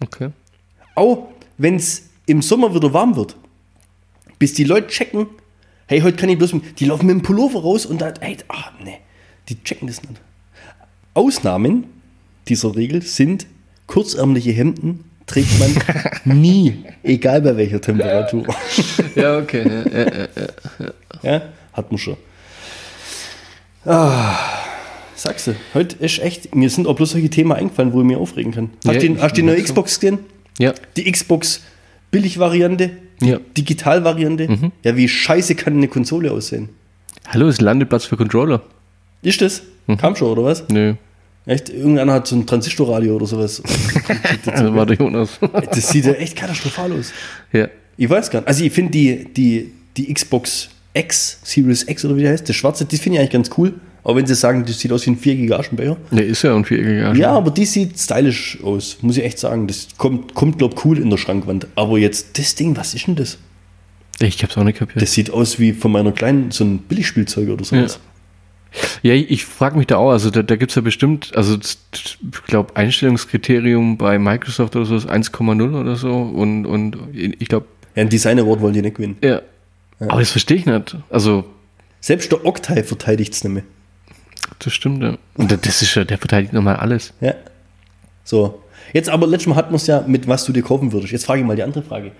[0.03, 0.29] Okay.
[0.95, 3.36] Auch wenn es im Sommer wieder warm wird,
[4.39, 5.27] bis die Leute checken,
[5.88, 8.38] hey, heute kann ich bloß, mit, die laufen mit dem Pullover raus und da, hey,
[8.49, 8.99] ah, nee,
[9.49, 10.19] die checken das nicht.
[11.13, 11.86] Ausnahmen
[12.47, 13.45] dieser Regel sind
[13.88, 15.75] kurzärmliche Hemden trägt man
[16.41, 18.45] nie, egal bei welcher Temperatur.
[19.15, 19.63] Ja, okay.
[19.65, 20.27] Ja, ja,
[21.21, 21.31] ja.
[21.31, 21.41] Ja,
[21.73, 22.17] hat man schon.
[23.86, 24.36] Ah,
[25.15, 28.17] sagst du, heute ist echt, mir sind auch bloß solche Themen eingefallen, wo ich mir
[28.17, 28.69] aufregen kann.
[28.88, 29.62] Hast Ja, du hast du die neue.
[29.62, 30.19] Xbox gesehen?
[30.59, 30.73] ja.
[30.97, 31.62] Die Xbox
[32.13, 33.39] Billig-Variante, Ja.
[33.58, 34.71] Digital-Variante.
[34.84, 36.69] Ja, wie scheiße kann eine Konsole aussehen?
[37.28, 38.62] Hallo, ist Landeplatz für Controller.
[39.23, 39.63] Ist das?
[39.97, 40.63] Kam schon, oder was?
[40.69, 40.93] Nö.
[41.45, 41.69] Echt?
[41.69, 43.62] Irgendeiner hat so ein Transistorradio oder sowas.
[44.45, 45.39] Also war der Jonas.
[45.71, 47.12] Das sieht ja echt katastrophal aus.
[47.52, 47.67] ja.
[47.97, 48.47] Ich weiß gar nicht.
[48.47, 52.56] Also ich finde die, die, die Xbox X, Series X oder wie der heißt, das
[52.56, 53.73] schwarze, das finde ich eigentlich ganz cool.
[54.03, 55.95] Aber wenn sie sagen, das sieht aus wie ein 4 Aschenbecher.
[56.11, 57.15] Der ist ja ein viereckiger.
[57.15, 59.67] Ja, aber die sieht stylisch aus, muss ich echt sagen.
[59.67, 61.67] Das kommt, kommt glaube cool in der Schrankwand.
[61.75, 63.37] Aber jetzt das Ding, was ist denn das?
[64.19, 65.01] Ich hab's auch nicht kapiert.
[65.01, 67.99] Das sieht aus wie von meiner kleinen, so ein Billigspielzeug oder sowas.
[69.03, 71.57] Ja, ich, ich frage mich da auch, also da, da gibt es ja bestimmt, also
[71.57, 71.77] ich
[72.47, 78.01] glaube, Einstellungskriterium bei Microsoft oder so ist 1,0 oder so und, und ich glaube, Ja,
[78.01, 79.17] ein Design Award wollen die nicht gewinnen.
[79.23, 79.41] ja.
[79.99, 80.97] Aber das verstehe ich nicht.
[81.09, 81.45] Also,
[82.01, 83.63] Selbst der Octave verteidigt es nicht mehr.
[84.60, 85.17] Das stimmt, ja.
[85.36, 87.13] Und da- das ist ja, der verteidigt nochmal alles.
[87.21, 87.34] Ja.
[88.23, 88.62] So.
[88.93, 91.12] Jetzt aber letztes Mal hatten wir es ja mit, was du dir kaufen würdest.
[91.12, 92.12] Jetzt frage ich mal die andere Frage.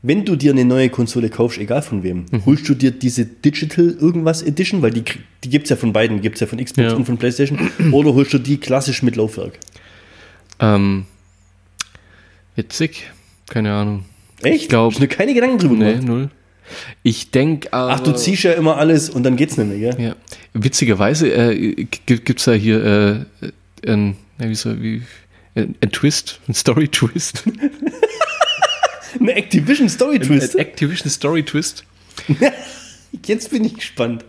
[0.00, 2.46] Wenn du dir eine neue Konsole kaufst, egal von wem, Mhm.
[2.46, 5.02] holst du dir diese Digital irgendwas Edition, weil die,
[5.42, 6.96] die gibt es ja von beiden, gibt es ja von Xbox Ja.
[6.96, 7.58] und von Playstation,
[7.92, 9.58] oder holst du die klassisch mit Laufwerk?
[10.60, 11.04] Ähm,
[12.56, 13.10] witzig,
[13.48, 14.04] keine Ahnung.
[14.42, 14.62] Echt?
[14.62, 16.06] Ich glaub- Hast du keine Gedanken drüber Nee, gemacht?
[16.06, 16.30] null.
[17.02, 17.92] Ich denke aber.
[17.92, 20.04] Ach, du ziehst ja immer alles und dann geht's nicht mehr, gell?
[20.04, 20.16] Ja.
[20.54, 25.02] Witzigerweise äh, gibt es ja hier äh, ein, wie so, wie,
[25.54, 27.44] ein, ein Twist, ein Story-Twist.
[29.20, 30.54] Eine Activision Story Twist.
[30.54, 31.84] Ein Activision Story Twist.
[33.26, 34.24] Jetzt bin ich gespannt.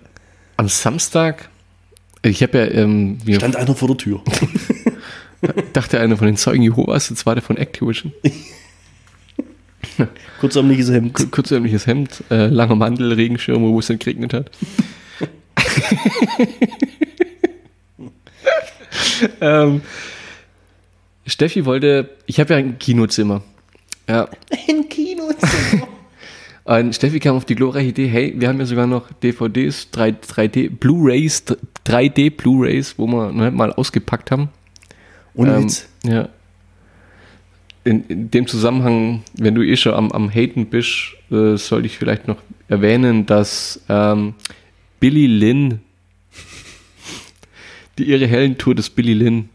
[0.58, 1.50] Am Samstag,
[2.22, 4.22] ich habe ja, ähm, Stand einer vor der Tür.
[5.74, 8.14] dachte einer von den Zeugen Jehovas, jetzt war der von Activision.
[10.40, 11.14] Kurzärmliches Hemd.
[11.14, 14.52] Kur- Kurzärmliches Hemd, äh, langer Mantel, Regenschirm, wo es dann geregnet hat.
[19.42, 19.82] ähm,
[21.26, 23.42] Steffi wollte, ich habe ja ein Kinozimmer.
[24.08, 24.28] Ja,
[24.68, 25.88] Ein Kinozimmer.
[26.66, 30.10] Und Steffi kam auf die glorreiche Idee, hey, wir haben ja sogar noch DVDs, 3,
[30.10, 31.44] 3D, Blu-Rays,
[31.86, 34.50] 3D Blu-Rays, wo wir noch nicht mal ausgepackt haben.
[35.34, 35.88] Ohne Ähm, Witz.
[36.04, 36.30] Ja.
[37.90, 41.98] In, in dem Zusammenhang, wenn du eh schon am, am Haten bist, äh, sollte ich
[41.98, 44.36] vielleicht noch erwähnen, dass ähm,
[45.00, 45.80] Billy Lynn,
[47.98, 49.50] die irre Heldentour des Billy Lynn,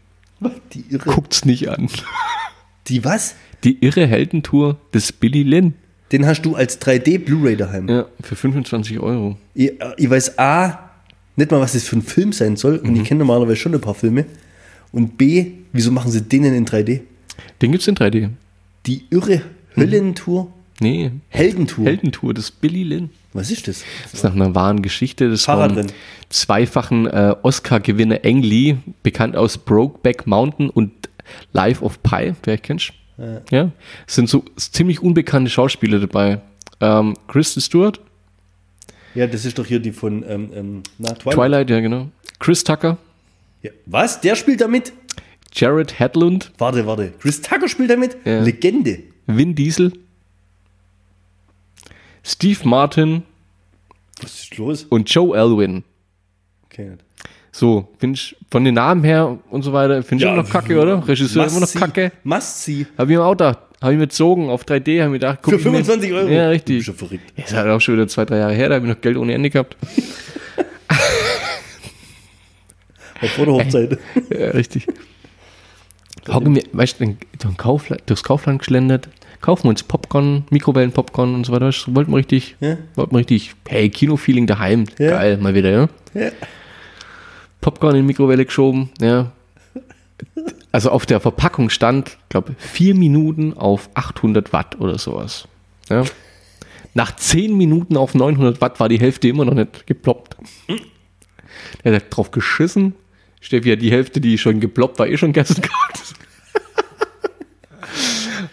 [0.73, 1.09] Die irre.
[1.09, 1.87] guckt's nicht an.
[2.87, 3.35] Die was?
[3.63, 5.73] Die irre Heldentour des Billy Lynn.
[6.11, 7.87] Den hast du als 3D Blu-ray daheim.
[7.87, 9.37] Ja, für 25 Euro.
[9.53, 10.89] Ich, äh, ich weiß A,
[11.37, 12.77] nicht mal, was das für ein Film sein soll.
[12.79, 14.25] Und ich kenne normalerweise schon ein paar Filme.
[14.91, 16.99] Und B, wieso machen sie den denn in 3D?
[17.61, 18.29] Den gibt's in 3D.
[18.85, 19.41] Die irre
[19.75, 21.85] Höllentour, Nee, Heldentour.
[21.85, 23.09] Heldentour, das ist Billy Lynn.
[23.31, 23.83] Was ist das?
[24.03, 25.91] Das ist nach einer wahren Geschichte des Fahrradrennen.
[26.29, 30.91] zweifachen äh, Oscar-Gewinner Ang Lee, bekannt aus Brokeback Mountain und
[31.53, 32.91] Life of Pi, wer kennst.
[33.17, 33.41] Ja.
[33.51, 33.71] ja.
[34.05, 36.41] Es sind so ziemlich unbekannte Schauspieler dabei.
[36.81, 38.01] Ähm, Kristen Stewart,
[39.13, 41.35] Ja, das ist doch hier die von ähm, ähm, na, Twilight.
[41.35, 42.09] Twilight, ja genau.
[42.39, 42.97] Chris Tucker,
[43.63, 43.71] Ja.
[43.85, 44.19] Was?
[44.19, 44.91] Der spielt damit?
[45.55, 47.13] Jared Hedlund, Warte, warte.
[47.19, 48.17] Chris Tucker spielt damit?
[48.25, 48.41] Ja.
[48.43, 48.99] Legende.
[49.27, 49.93] Vin Diesel,
[52.23, 53.23] Steve Martin
[54.21, 54.83] Was ist los?
[54.83, 55.83] und Joe Alwyn.
[56.65, 56.91] Okay.
[57.51, 60.77] So, finde ich von den Namen her und so weiter, finde ich immer noch kacke,
[60.79, 61.07] oder?
[61.07, 61.79] Regisseur immer noch see.
[61.79, 62.11] kacke.
[62.23, 62.85] Must see.
[62.97, 65.53] Habe ich mir auch gedacht, habe ich mir gezogen auf 3D, habe mir gedacht, guck
[65.53, 66.27] Für ich mir- 25 Euro.
[66.27, 66.83] Ja, richtig.
[66.83, 67.31] schon verrückt.
[67.37, 69.15] Ja, ist halt auch schon wieder zwei, drei Jahre her, da habe ich noch Geld
[69.15, 69.77] ohne Ende gehabt.
[73.35, 73.97] Vor der Hochzeit.
[74.29, 74.85] Ja, richtig.
[76.27, 79.09] Hocken wir, weißt du, durch Kaufland, durchs Kaufland geschlendert,
[79.41, 81.71] kaufen wir uns Popcorn, Mikrowellen-Popcorn und so weiter.
[81.87, 82.77] Wollten wir richtig, Ja.
[82.95, 84.85] wollten wir richtig, hey, Kino-Feeling daheim.
[84.97, 85.11] Ja.
[85.11, 85.89] Geil, mal wieder, ja.
[86.13, 86.31] Ja.
[87.61, 89.31] Popcorn in die Mikrowelle geschoben, ja.
[90.71, 95.47] Also auf der Verpackung stand, glaube vier Minuten auf 800 Watt oder sowas.
[95.89, 96.03] Ja.
[96.93, 100.37] Nach zehn Minuten auf 900 Watt war die Hälfte immer noch nicht geploppt.
[101.83, 102.95] Er hat drauf geschissen.
[103.45, 106.15] Steffi hat die Hälfte, die schon geploppt war, eh schon gegessen gehabt.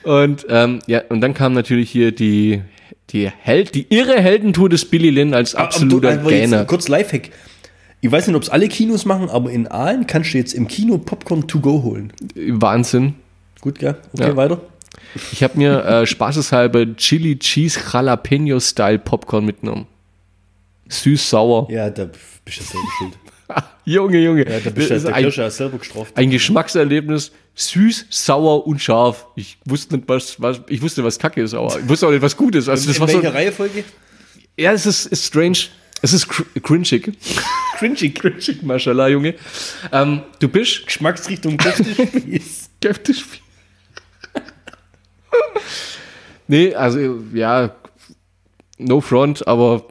[0.02, 2.60] Und ähm, ja, und dann kam natürlich hier die
[3.10, 6.64] die Held, die irre Heldentour des Billy Lynn als absoluter Aber jetzt Gainer.
[6.64, 7.30] Kurz Lifehack.
[8.00, 10.66] Ich weiß nicht, ob es alle Kinos machen, aber in Aalen kannst du jetzt im
[10.66, 12.12] Kino Popcorn to go holen.
[12.34, 13.14] Wahnsinn.
[13.60, 13.96] Gut, gell?
[14.12, 14.36] Okay, Ja.
[14.36, 14.60] weiter.
[15.32, 19.86] Ich habe mir äh, spaßeshalber Chili Cheese Jalapeno Style Popcorn mitgenommen.
[20.88, 21.68] Süß sauer.
[21.70, 22.06] Ja, da
[22.44, 23.12] bist du selber schuld.
[23.84, 24.48] Junge, Junge.
[24.48, 26.16] Ja, da bist das ist der ein, Kirsche selber gestraft.
[26.16, 27.32] ein Geschmackserlebnis.
[27.54, 29.26] Süß, sauer und scharf.
[29.36, 32.22] Ich wusste nicht, was, was ich wusste, was Kacke ist, aber ich wusste auch nicht,
[32.22, 32.68] was gut ist.
[32.68, 33.84] Also das in war so, welcher Reihenfolge?
[34.56, 35.58] ja, es ist, ist strange.
[36.00, 37.12] Es ist cr cringig.
[37.78, 39.34] cringig, cringig, mashallah, Junge.
[39.92, 42.70] Ähm, du bist Geschmacksrichtung Kräftespieß.
[42.80, 43.24] Kräftig.
[46.48, 47.74] nee, also ja,
[48.78, 49.86] no front, aber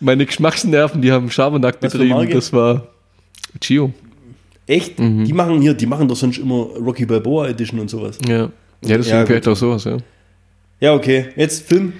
[0.00, 2.30] meine Geschmacksnerven, die haben Schabernack betrieben.
[2.30, 2.86] Das war
[3.60, 3.92] Gio.
[4.66, 4.98] Echt?
[4.98, 5.24] Mhm.
[5.24, 8.18] Die machen hier, die machen doch sonst immer Rocky Balboa Edition und sowas.
[8.26, 8.50] Ja.
[8.82, 9.98] Ja, deswegen Ja, vielleicht auch sowas, ja.
[10.80, 11.28] Ja, okay.
[11.36, 11.92] Jetzt Film.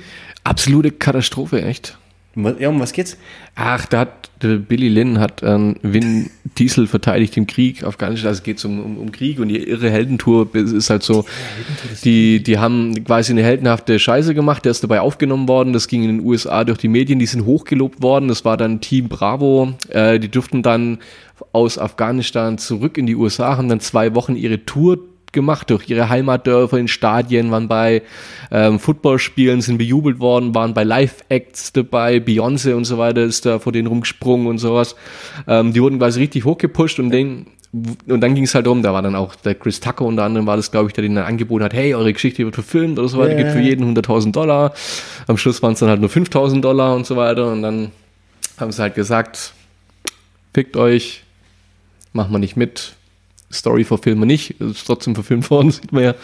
[0.45, 1.97] Absolute Katastrophe, echt.
[2.37, 3.17] Ja, um was geht's?
[3.55, 8.41] Ach, da hat der Billy Lynn hat ähm, Vin Diesel verteidigt im Krieg, Afghanistan, also
[8.41, 11.25] es geht um, um, um Krieg und die ihre Heldentour ist halt so,
[12.05, 16.03] die, die haben quasi eine heldenhafte Scheiße gemacht, der ist dabei aufgenommen worden, das ging
[16.03, 19.73] in den USA durch die Medien, die sind hochgelobt worden, das war dann Team Bravo,
[19.89, 20.99] äh, die durften dann
[21.53, 24.99] aus Afghanistan zurück in die USA, haben dann zwei Wochen ihre Tour
[25.37, 28.03] gemacht durch ihre Heimatdörfer in Stadien, waren bei
[28.51, 33.61] ähm, Footballspielen, sind bejubelt worden, waren bei Live-Acts dabei, Beyoncé und so weiter ist da
[33.61, 34.97] vor denen rumgesprungen und sowas.
[35.47, 37.47] Ähm, die wurden quasi richtig hochgepusht und den
[38.09, 40.47] und dann ging es halt darum, da war dann auch der Chris Tucker unter anderem
[40.47, 43.09] war das, glaube ich, der denen dann angeboten hat, hey, eure Geschichte wird verfilmt oder
[43.09, 43.37] so weiter, Ja.
[43.39, 44.73] gibt für jeden 100.000 Dollar.
[45.27, 47.91] Am Schluss waren es dann halt nur 5.000 Dollar und so weiter und dann
[48.59, 49.53] haben sie halt gesagt,
[50.55, 51.23] fickt euch,
[52.15, 52.95] machen wir nicht mit,
[53.57, 56.15] Story verfilmen wir nicht, ist trotzdem verfilmt worden, sieht man ja.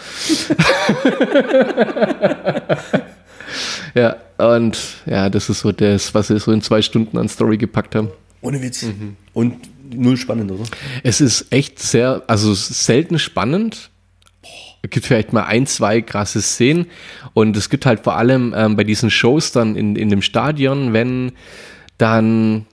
[3.94, 7.58] ja, und ja, das ist so das, was sie so in zwei Stunden an Story
[7.58, 8.08] gepackt haben.
[8.40, 8.82] Ohne Witz.
[8.82, 9.16] Mhm.
[9.32, 9.56] Und
[9.94, 10.64] null spannend, oder?
[11.02, 13.90] Es ist echt sehr, also selten spannend.
[14.82, 16.86] Es gibt vielleicht mal ein, zwei krasse Szenen.
[17.34, 20.92] Und es gibt halt vor allem ähm, bei diesen Shows dann in, in dem Stadion,
[20.92, 21.32] wenn
[21.98, 22.66] dann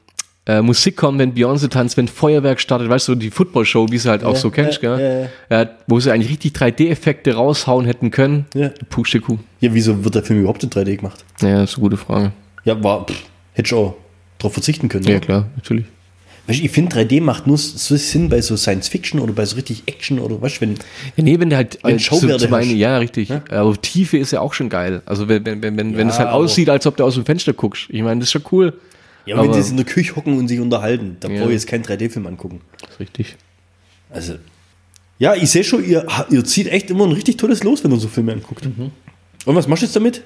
[0.49, 4.09] äh, Musik kommt, wenn Beyoncé tanzt, wenn Feuerwerk startet, weißt du, die Football-Show, wie sie
[4.09, 5.29] halt auch so kennst, ja, gell?
[5.49, 8.45] ja, Ja, wo sie eigentlich richtig 3D-Effekte raushauen hätten können.
[8.55, 8.71] Ja.
[8.89, 9.38] Pustekuh.
[9.59, 11.23] Ja, wieso wird der Film überhaupt in 3D gemacht?
[11.41, 12.31] Ja, das ist eine gute Frage.
[12.63, 13.95] Ja, war, pff, hätte ich auch
[14.39, 15.05] drauf verzichten können.
[15.05, 15.19] Ja, oder?
[15.25, 15.85] klar, natürlich.
[16.47, 19.45] Weißt, du, ich finde 3D macht nur so Sinn bei so Science Fiction oder bei
[19.45, 20.73] so richtig Action oder du, wenn.
[21.15, 21.99] Ja, nee, wenn der halt Wenn äh,
[22.39, 22.75] zum einen, hast.
[22.75, 23.31] ja, richtig.
[23.51, 25.03] Aber Tiefe ist ja auch schon geil.
[25.05, 27.25] Also wenn, wenn, wenn, wenn, wenn Ja, es halt aussieht, als ob du aus dem
[27.25, 27.85] Fenster guckst.
[27.89, 28.73] Ich meine, das ist schon cool.
[29.25, 31.39] Ja, aber wenn Aber- die in der Küche hocken und sich unterhalten, da Ja.
[31.39, 32.62] brauche ich jetzt keinen 3D-Film angucken.
[32.82, 33.36] Das ist richtig.
[34.10, 34.36] Also.
[35.19, 37.97] Ja, ich sehe schon, ihr, ihr zieht echt immer ein richtig tolles Los, wenn ihr
[37.99, 38.65] so Filme anguckt.
[38.65, 38.91] Mhm.
[39.45, 40.23] Und was machst du jetzt damit?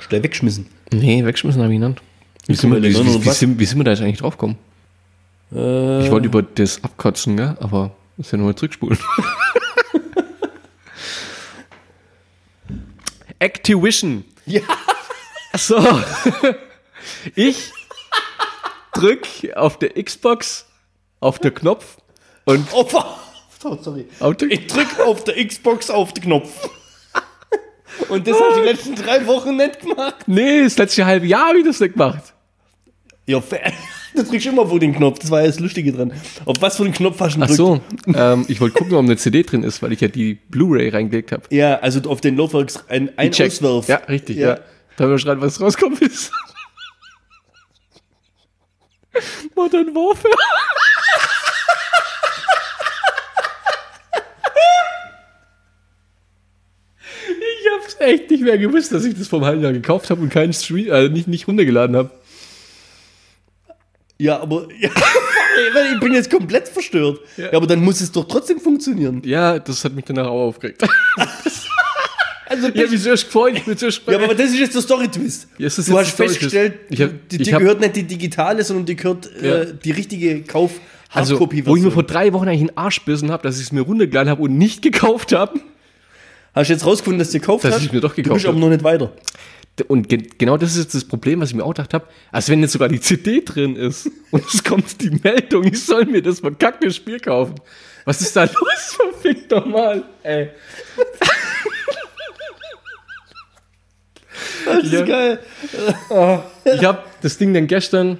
[0.00, 0.66] Schnell wegschmissen.
[0.92, 2.00] Nee, wegschmissen habe ich genannt.
[2.46, 2.92] Wie sind, wir, wie,
[3.30, 4.56] sind, wie sind wir da jetzt eigentlich drauf gekommen?
[5.52, 7.56] Äh, Ich wollte über das abkotzen, gell?
[7.60, 8.98] aber das ist ja nur mal zurückspulen.
[13.38, 14.24] Activision.
[14.46, 14.60] Ja.
[15.56, 15.76] So.
[17.34, 17.72] Ich
[18.94, 20.66] drück auf der Xbox
[21.20, 21.98] auf den Knopf
[22.44, 22.94] Und Auf,
[23.64, 24.06] oh, sorry.
[24.20, 26.68] Auf der- ich drück auf der Xbox auf den Knopf.
[28.08, 30.14] Und das habe ich die letzten drei Wochen nicht gemacht.
[30.26, 32.34] nee, das letzte halbe Jahr habe ich das nicht gemacht.
[33.26, 33.40] Ja,
[34.14, 35.18] du drückst immer auf den Knopf.
[35.20, 36.12] Das war ja das Lustige dran.
[36.46, 37.82] Auf was für einen Knopf hast du Ach gedrückt?
[38.06, 40.88] so, ähm, ich wollte gucken, ob eine CD drin ist, weil ich ja die Blu-ray
[40.88, 41.42] reingelegt habe.
[41.50, 43.48] Ja, also auf den Laufwerks ein, ein Check.
[43.52, 43.88] Auswerf.
[43.88, 44.48] Ja, richtig, Ja.
[44.48, 44.58] ja.
[44.96, 46.32] Da haben wir schreiben, was rauskommt ist.
[49.54, 50.34] Modern Warfare.
[57.28, 60.30] Ich hab's echt nicht mehr gewusst, dass ich das vom halben Jahr gekauft habe und
[60.30, 62.10] keinen Stream, äh, nicht, nicht runtergeladen habe.
[64.18, 64.90] Ja, aber ja,
[65.94, 67.20] ich bin jetzt komplett verstört.
[67.36, 67.46] Ja.
[67.46, 67.52] Ja.
[67.54, 69.22] aber dann muss es doch trotzdem funktionieren.
[69.24, 70.82] Ja, das hat mich danach auch aufgeregt.
[72.50, 74.82] Also, Ich hab mich zuerst gefreut, ich bin zuerst ja, aber das ist jetzt der
[74.82, 75.48] Story-Twist.
[75.58, 78.96] Ja, du hast festgestellt, Ich hab- die, dir hab- gehört nicht die digitale, sondern die
[78.96, 79.60] gehört Ja.
[79.62, 80.72] äh, die richtige kauf
[81.12, 83.72] Also, wo ich mir vor drei Wochen eigentlich einen Arsch bissen habe, dass ich es
[83.72, 85.60] mir runtergeladen habe und nicht gekauft habe.
[86.52, 87.84] Hast du jetzt rausgefunden, dass du gekauft Dass hast?
[87.84, 89.12] ich mir doch Du gekauft bist aber noch nicht weiter.
[89.86, 92.06] Und ge genau das ist jetzt das Problem, was ich mir auch gedacht habe.
[92.32, 96.04] Als wenn jetzt sogar die CD drin ist und es kommt die Meldung, ich soll
[96.04, 97.54] mir das verkackte Spiel kaufen.
[98.04, 98.96] Was ist da los?
[98.96, 100.48] Verfickt nochmal, ey.
[104.66, 105.02] Das ist Ja.
[105.04, 105.38] geil.
[106.74, 108.18] Ich habe das Ding dann gestern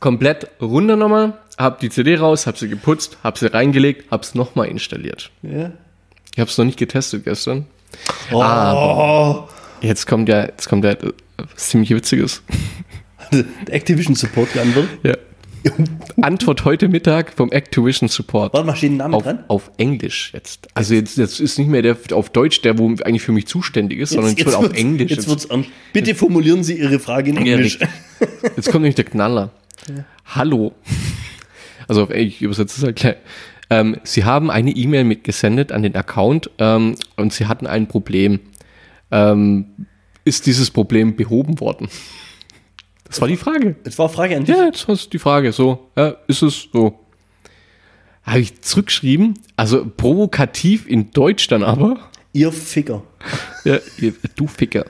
[0.00, 4.68] komplett runtergenommen, habe die CD raus, habe sie geputzt, habe sie reingelegt, habe es nochmal
[4.68, 5.30] installiert.
[5.42, 5.72] Ja.
[6.34, 7.66] Ich habe es noch nicht getestet gestern.
[8.32, 9.48] Oh, Ah,
[9.80, 12.42] Jetzt kommt ja, jetzt kommt ja äh, was ziemlich Witziges.
[13.70, 14.90] Activision Support geantwortet.
[15.02, 15.14] Ja.
[16.20, 18.54] Antwort heute Mittag vom Activision Support.
[18.54, 19.44] Name Auf, dran?
[19.48, 20.68] auf Englisch jetzt.
[20.74, 23.98] Also jetzt, jetzt ist nicht mehr der auf Deutsch, der wo eigentlich für mich zuständig
[23.98, 25.10] ist, sondern jetzt, wird auf Englisch.
[25.10, 25.70] Jetzt wird's ernst.
[25.92, 27.78] Bitte formulieren Sie Ihre Frage in Ja, Englisch.
[28.56, 29.50] Jetzt kommt nämlich der Knaller.
[30.26, 30.72] Hallo.
[31.88, 33.16] Also auf Englisch, ich übersetze es halt gleich.
[33.70, 38.40] Ähm, Sie haben eine E-Mail mitgesendet an den Account ähm, und Sie hatten ein Problem.
[39.10, 39.66] Ähm,
[40.24, 41.88] ist dieses Problem behoben worden?
[43.04, 43.76] Das war die Frage.
[43.84, 44.56] Jetzt war Frage an dich.
[44.56, 45.52] Ja, jetzt hast du die Frage.
[45.52, 46.98] So, ja, ist es so.
[48.24, 52.10] Habe ich zurückgeschrieben, also provokativ in Deutsch dann aber.
[52.32, 53.02] Ihr Ficker.
[53.64, 54.86] Ja, ihr, du Ficker.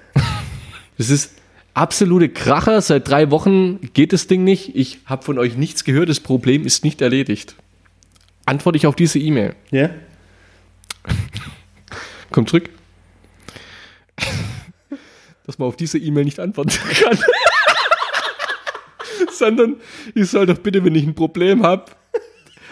[0.97, 1.33] Das ist
[1.75, 2.81] absolute Kracher.
[2.81, 4.77] Seit drei Wochen geht das Ding nicht.
[4.77, 6.09] Ich habe von euch nichts gehört.
[6.09, 7.57] Das Problem ist nicht erledigt.
[8.47, 9.55] Antworte ich auf diese E-Mail.
[9.73, 9.91] Ja?
[12.31, 12.71] Komm zurück.
[15.47, 17.19] Dass man auf diese E-Mail nicht antworten kann.
[19.39, 19.77] Sondern
[20.15, 21.87] ich soll doch bitte, wenn ich ein Problem habe,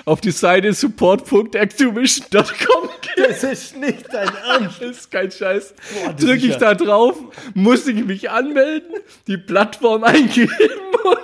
[0.04, 3.26] auf die Seite support.activision.com gehen.
[3.28, 4.80] Das ist nicht dein Ernst.
[4.80, 5.74] Das ist kein Scheiß.
[6.18, 7.16] Drücke ich da drauf,
[7.54, 8.94] muss ich mich anmelden,
[9.26, 10.50] die Plattform eingeben
[11.04, 11.18] und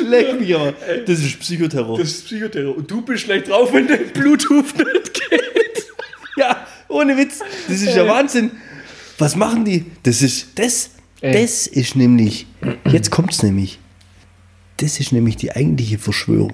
[0.00, 0.72] Leck mich aber.
[1.06, 1.98] Das ist Psychoterror.
[1.98, 2.76] das ist Psychoterror.
[2.76, 5.86] Und du bist schlecht drauf, wenn dein Bluetooth nicht geht.
[6.36, 7.40] Ja, ohne Witz.
[7.68, 8.50] Das ist ja Wahnsinn.
[9.18, 9.86] Was machen die?
[10.02, 10.90] Das ist das.
[11.20, 11.42] Ey.
[11.42, 12.46] Das ist nämlich.
[12.90, 13.78] Jetzt kommt's nämlich.
[14.76, 16.52] Das ist nämlich die eigentliche Verschwörung,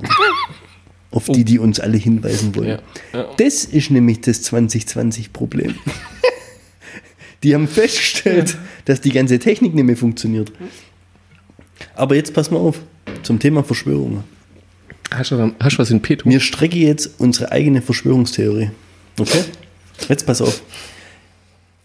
[1.11, 2.69] auf die die uns alle hinweisen wollen.
[2.69, 2.81] Ja,
[3.13, 3.29] ja.
[3.37, 5.75] Das ist nämlich das 2020-Problem.
[7.43, 10.51] die haben festgestellt, dass die ganze Technik nicht mehr funktioniert.
[11.95, 12.81] Aber jetzt pass mal auf
[13.23, 14.25] zum Thema Verschwörung.
[15.11, 16.29] Hast du, hast du was in Petro?
[16.29, 18.71] Mir strecke jetzt unsere eigene Verschwörungstheorie.
[19.19, 19.45] Okay?
[20.09, 20.63] Jetzt pass auf.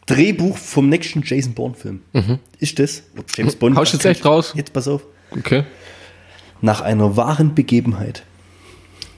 [0.10, 2.02] Drehbuch vom nächsten Jason Bourne-Film.
[2.60, 3.04] Ist das?
[3.36, 3.76] James Bond.
[3.76, 4.54] Haust du jetzt echt raus?
[4.56, 5.04] Jetzt pass auf.
[5.32, 5.64] Okay.
[6.62, 8.24] Nach einer wahren Begebenheit.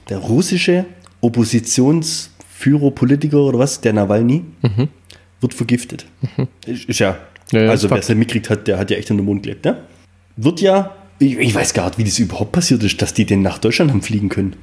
[0.08, 0.84] Der russische
[1.20, 4.44] Oppositionsführer, Politiker oder was, der Nawalny,
[5.40, 6.06] wird vergiftet.
[6.66, 7.18] Ist, ist ja,
[7.52, 9.42] Ja, ja, also wer es nicht mitgekriegt hat, der hat ja echt in den Mund
[9.42, 9.64] gelebt.
[9.64, 9.82] Ne?
[10.36, 13.42] Wird ja, ich, ich weiß gar nicht, wie das überhaupt passiert ist, dass die den
[13.42, 14.56] nach Deutschland haben fliegen können.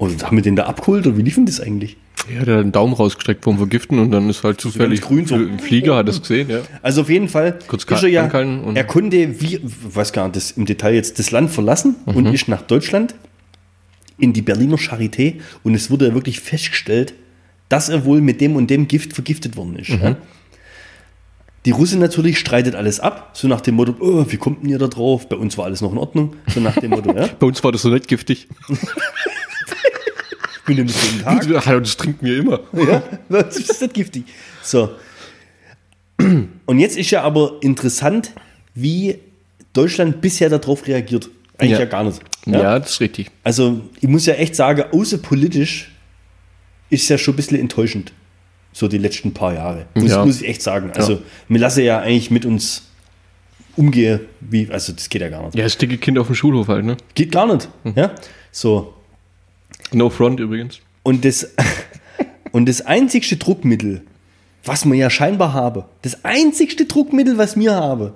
[0.00, 1.98] Und haben wir den da abgeholt oder wie lief denn das eigentlich?
[2.34, 5.34] Ja, der hat einen Daumen rausgestreckt vom Vergiften und dann ist halt zufällig grün so.
[5.34, 6.60] Ein Flieger hat das gesehen, ja.
[6.80, 10.36] Also auf jeden Fall Kurz ist er ja, und- er konnte, wie, weiß gar nicht,
[10.36, 12.32] das im Detail jetzt, das Land verlassen und Mhm.
[12.32, 13.14] ist nach Deutschland
[14.18, 15.34] in die Berliner Charité
[15.64, 17.12] und es wurde ja wirklich festgestellt,
[17.68, 19.90] dass er wohl mit dem und dem Gift vergiftet worden ist.
[19.90, 20.02] Mhm.
[20.02, 20.16] Ja.
[21.66, 24.78] Die Russin natürlich streitet alles ab, so nach dem Motto, oh, wie kommt denn ihr
[24.78, 25.28] da drauf?
[25.28, 27.28] Bei uns war alles noch in Ordnung, so nach dem Motto, ja.
[27.38, 28.48] Bei uns war das so nicht giftig.
[30.74, 31.66] Nehmen das jeden Tag.
[31.66, 32.60] Hallo, das trinken wir immer.
[32.72, 34.24] Ja, das ist nicht giftig.
[34.62, 34.90] So.
[36.66, 38.32] Und jetzt ist ja aber interessant,
[38.74, 39.18] wie
[39.72, 41.30] Deutschland bisher darauf reagiert.
[41.58, 41.84] Eigentlich ja, Ja.
[41.86, 42.20] gar nicht.
[42.46, 42.78] Ja.
[42.78, 43.30] das ist richtig.
[43.44, 45.90] Also, ich muss ja echt sagen, außerpolitisch
[46.90, 48.12] ist ja schon ein bisschen enttäuschend.
[48.72, 49.86] So die letzten paar Jahre.
[49.94, 50.24] Muss, Ja.
[50.24, 50.90] muss ich echt sagen.
[50.94, 52.82] Also, wir lassen ja eigentlich mit uns
[53.76, 55.54] umgehen, wie, also das geht ja gar nicht.
[55.56, 56.96] Ja, das dicke Kind auf dem Schulhof halt, ne?
[57.14, 57.68] Geht gar nicht.
[57.94, 58.12] Ja?
[58.52, 58.94] So,
[59.92, 60.80] No front übrigens.
[61.02, 61.54] und das,
[62.52, 64.02] und das einzigste Druckmittel,
[64.64, 68.12] was wir ja scheinbar haben, das einzigste Druckmittel, was wir haben,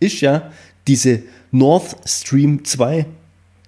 [0.00, 0.50] ist ja
[0.86, 3.06] diese Nord Stream 2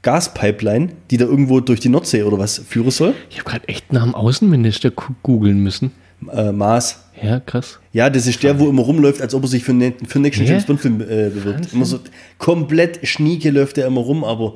[0.03, 3.15] Gaspipeline, die da irgendwo durch die Nordsee oder was führen soll.
[3.31, 4.91] Ich habe gerade echt nach dem Außenminister
[5.23, 5.91] googeln müssen.
[6.33, 7.05] Äh, Maß.
[7.23, 7.79] Ja, krass.
[7.93, 10.23] Ja, das ist der, wo immer rumläuft, als ob er sich für, ne, für den
[10.23, 10.45] nächsten?
[10.45, 11.73] James Bond-Film äh, bewirbt.
[11.73, 11.99] Immer so
[12.39, 14.55] komplett schnieke läuft er immer rum, aber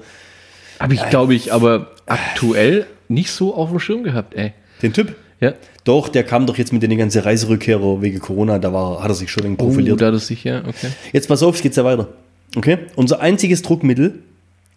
[0.82, 4.52] Habe ich, glaube ich, aber aktuell nicht so auf dem Schirm gehabt, ey.
[4.82, 5.54] den Typ, Ja.
[5.84, 9.14] doch, der kam doch jetzt mit den ganzen Reiserückkehrer wegen Corona, da war, hat er
[9.14, 10.00] sich schon ein Oh, profiliert.
[10.00, 10.88] da das sich, ja, okay.
[11.12, 12.08] Jetzt pass auf, es geht ja weiter.
[12.56, 12.78] Okay?
[12.96, 14.18] Unser einziges Druckmittel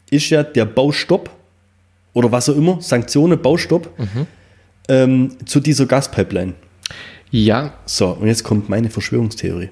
[0.10, 1.30] ist ja der Baustopp
[2.14, 3.90] oder was auch immer, Sanktionen, Baustopp
[4.88, 6.54] ähm, zu dieser Gaspipeline.
[7.32, 9.70] Ja, So, und jetzt kommt meine Verschwörungstheorie.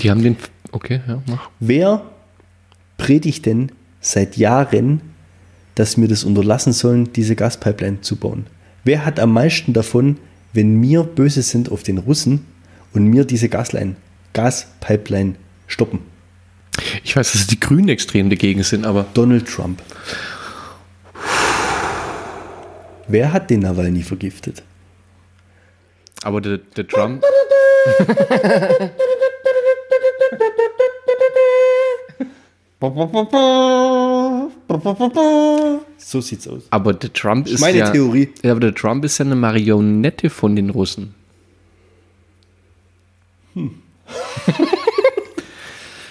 [0.00, 0.36] die haben den.
[0.72, 1.50] Okay, ja, mach.
[1.60, 2.02] Wer
[2.96, 5.00] predigt denn seit Jahren,
[5.80, 8.46] dass wir das unterlassen sollen, diese Gaspipeline zu bauen?
[8.84, 10.18] Wer hat am meisten davon,
[10.52, 12.44] wenn wir böse sind auf den Russen
[12.92, 13.96] und wir diese Gasline,
[14.34, 15.36] Gaspipeline
[15.68, 16.00] stoppen?
[17.02, 19.80] Ich weiß, dass die Grünen extrem dagegen sind, aber Donald Trump.
[23.08, 24.62] Wer hat den Nawalny vergiftet?
[26.22, 27.24] Aber der, der Trump.
[35.98, 36.62] So sieht's aus.
[36.70, 37.90] Aber der Trump ist meine ja.
[37.90, 38.28] Theorie.
[38.42, 41.14] Ja, aber der Trump ist ja eine Marionette von den Russen.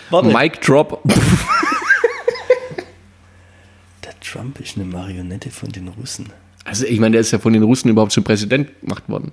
[0.10, 0.30] Warte.
[0.30, 1.02] Mic Drop.
[4.04, 6.32] Der Trump ist eine Marionette von den Russen.
[6.66, 9.32] Also ich meine, der ist ja von den Russen überhaupt zum Präsident gemacht worden.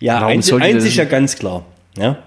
[0.00, 1.64] Ja, Warum eins, eins ist ja ganz klar.
[1.96, 2.22] Ja?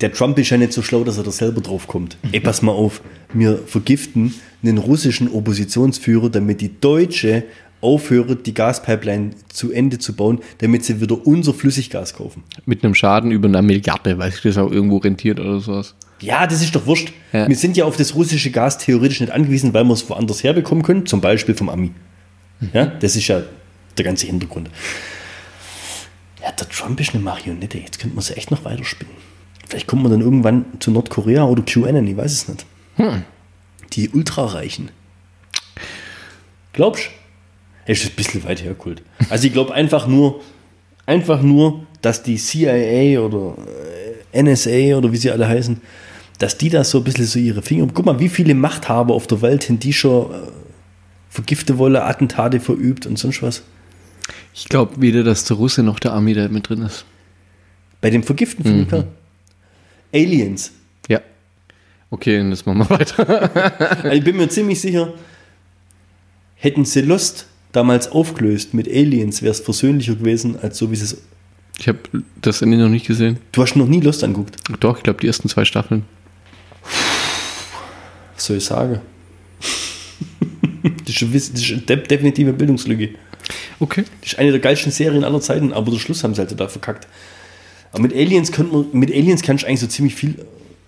[0.00, 2.16] Der Trump ist ja nicht so schlau, dass er da selber drauf kommt.
[2.32, 3.02] Ey, pass mal auf,
[3.34, 7.44] wir vergiften einen russischen Oppositionsführer, damit die Deutsche
[7.82, 12.42] aufhören, die Gaspipeline zu Ende zu bauen, damit sie wieder unser Flüssiggas kaufen.
[12.66, 15.94] Mit einem Schaden über eine Milliarde, weil sich das auch irgendwo rentiert oder sowas.
[16.20, 17.12] Ja, das ist doch wurscht.
[17.32, 17.48] Ja.
[17.48, 20.84] Wir sind ja auf das russische Gas theoretisch nicht angewiesen, weil wir es woanders herbekommen
[20.84, 21.92] können, zum Beispiel vom Ami.
[22.74, 23.42] Ja, das ist ja
[23.96, 24.68] der ganze Hintergrund.
[26.42, 27.78] Ja, der Trump ist eine Marionette.
[27.78, 29.29] Jetzt könnte man sie echt noch weiterspinnen.
[29.70, 32.66] Vielleicht kommen wir dann irgendwann zu Nordkorea oder QAnon, ich weiß es nicht.
[33.92, 34.90] Die Ultrareichen.
[36.72, 37.04] Glaubst
[37.86, 37.92] du?
[37.92, 39.02] Ist ein bisschen weit hergeholt.
[39.28, 40.40] Also ich glaube einfach nur,
[41.06, 43.54] einfach nur, dass die CIA oder
[44.32, 45.80] äh, NSA oder wie sie alle heißen,
[46.38, 47.86] dass die da so ein bisschen so ihre Finger.
[47.94, 50.36] Guck mal, wie viele Machthaber auf der Welt sind die schon äh,
[51.28, 53.62] vergifte Wolle, Attentate verübt und sonst was.
[54.52, 57.04] Ich glaube weder, dass der Russe noch der Army da mit drin ist.
[58.00, 59.04] Bei dem Vergiften von mhm.
[60.12, 60.72] Aliens.
[61.08, 61.20] Ja.
[62.10, 64.04] Okay, dann das machen wir weiter.
[64.04, 65.12] Also ich bin mir ziemlich sicher,
[66.56, 71.02] hätten sie Lost damals aufgelöst mit Aliens, wäre es versöhnlicher gewesen, als so wie es
[71.02, 71.22] ist.
[71.78, 71.98] Ich habe
[72.42, 73.38] das Ende noch nicht gesehen.
[73.52, 74.56] Du hast noch nie Lost anguckt.
[74.80, 76.04] Doch, ich glaube die ersten zwei Staffeln.
[78.34, 79.00] Was soll ich sagen?
[81.06, 83.10] das ist, das ist eine de definitive Bildungslücke.
[83.78, 84.04] Okay.
[84.20, 86.68] Das ist eine der geilsten Serien aller Zeiten, aber der Schluss haben sie halt da
[86.68, 87.06] verkackt.
[87.92, 90.34] Aber mit Aliens könnte man, mit Aliens kannst du eigentlich so ziemlich viel.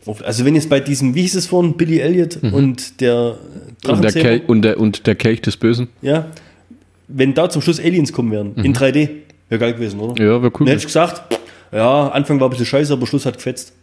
[0.07, 3.39] Auf, also wenn jetzt bei diesem, wie hieß es vorhin, Billy Elliot und der
[3.87, 5.89] Und der, Kelch, und, der, und der Kelch des Bösen.
[6.01, 6.29] ja,
[7.09, 9.09] wenn da zum Schluss Aliens kommen wären, in 3D,
[9.49, 10.21] wäre geil gewesen, oder?
[10.23, 10.67] Ja, wäre Dann cool.
[10.69, 11.37] hätte ich gesagt,
[11.71, 13.73] ja, Anfang war ein bisschen scheiße, aber Schluss hat gefetzt.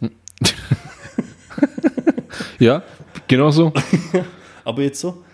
[2.58, 2.82] Ja,
[3.26, 3.72] genau so.
[4.64, 5.24] Aber jetzt so,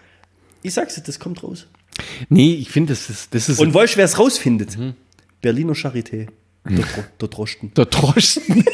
[0.62, 1.66] ich sag's dir, das kommt raus.
[2.28, 4.78] Nee, ich finde, das ist, das ist Und weißt du, wer es rausfindet?
[5.40, 6.28] Berliner Charité.
[6.68, 7.72] Der, Dro der Drosten.
[7.74, 8.64] der Drosten.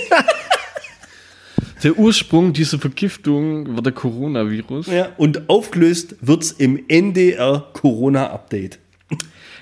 [1.83, 4.87] der Ursprung dieser Vergiftung war der Coronavirus.
[4.87, 8.79] Ja, und aufgelöst wird's im NDR Corona-Update.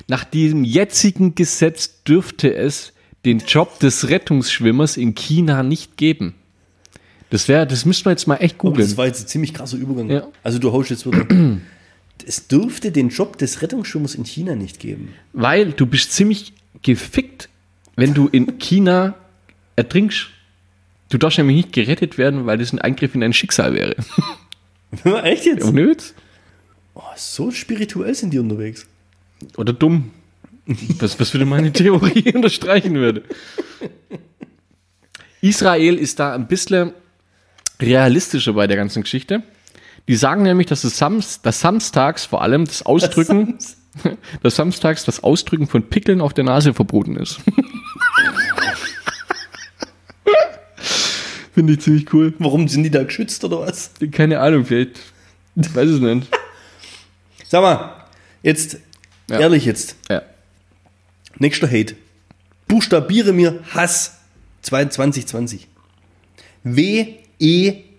[0.08, 2.92] Nach dem jetzigen Gesetz dürfte es
[3.24, 6.34] den Job des Rettungsschwimmers in China nicht geben.
[7.30, 8.88] Das wäre, das müssten wir jetzt mal echt Aber googeln.
[8.88, 10.10] das war jetzt ein ziemlich krasser Übergang.
[10.10, 10.26] Ja.
[10.42, 11.26] Also du haust jetzt wieder.
[12.26, 15.14] es dürfte den Job des Rettungsschwimmers in China nicht geben.
[15.32, 17.48] Weil du bist ziemlich gefickt,
[18.00, 19.14] wenn du in China
[19.76, 20.30] ertrinkst.
[21.10, 23.96] Du darfst nämlich nicht gerettet werden, weil das ein Eingriff in dein Schicksal wäre.
[25.24, 25.64] Echt jetzt?
[25.64, 26.14] Ohne Witz?
[26.94, 28.86] Oh, so spirituell sind die unterwegs.
[29.56, 30.10] Oder dumm.
[30.98, 33.24] Was, was würde meine Theorie unterstreichen würde.
[35.40, 36.92] Israel ist da ein bisschen
[37.80, 39.42] realistischer bei der ganzen Geschichte.
[40.08, 43.58] Die sagen nämlich, dass es Sams, dass samstags vor allem das Ausdrücken,
[44.42, 47.40] dass samstags das Ausdrücken von Pickeln auf der Nase verboten ist.
[51.60, 52.32] Finde ich ziemlich cool.
[52.38, 53.90] Warum sind die da geschützt oder was?
[54.12, 54.98] Keine Ahnung, vielleicht.
[55.56, 56.26] Ich weiß es nicht.
[57.46, 58.06] Sag mal,
[58.42, 58.78] jetzt,
[59.28, 59.40] Ja.
[59.40, 60.22] ehrlich jetzt, Ja.
[61.38, 61.96] nächster Hate.
[62.66, 64.20] Buchstabiere mir Hass
[64.62, 65.68] 2020.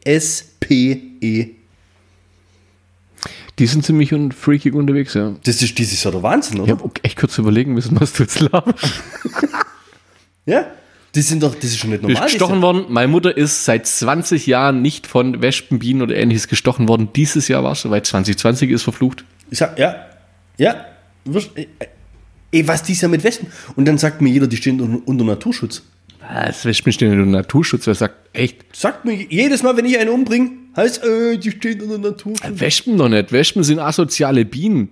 [0.03, 1.49] W-E-S-P-E.
[3.59, 5.36] Die sind ziemlich un freakig unterwegs, ja.
[5.43, 6.74] Das ist dieses Jahr der Wahnsinn, oder?
[6.74, 8.91] Ich habe echt kurz überlegen müssen, was du jetzt laberst.
[10.47, 10.66] Ja?
[11.14, 12.22] Das sind doch, das ist schon nicht normal.
[12.22, 12.86] das gestochen ist worden.
[12.89, 17.09] Meine Mutter ist seit 20 Jahren nicht von Wespen, Bienen oder ähnliches gestochen worden.
[17.16, 18.05] Dieses Jahr war es soweit.
[18.05, 19.26] 2020 ist verflucht.
[19.49, 20.05] Ich sag, ja,
[20.57, 20.86] ja.
[21.26, 21.88] Äh, äh,
[22.53, 23.47] Ey, was dies ja mit Wespen?
[23.76, 25.84] Und dann sagt mir jeder, die stehen unter, unter Naturschutz.
[26.20, 27.88] Das Wespen stehen unter Naturschutz.
[27.88, 28.76] Wer sagt, echt?
[28.76, 32.59] Sagt mir jedes Mal, wenn ich einen umbringe, heißt, äh, die stehen unter Naturschutz.
[32.59, 33.32] Wespen doch nicht.
[33.32, 34.89] Wespen sind asoziale Bienen.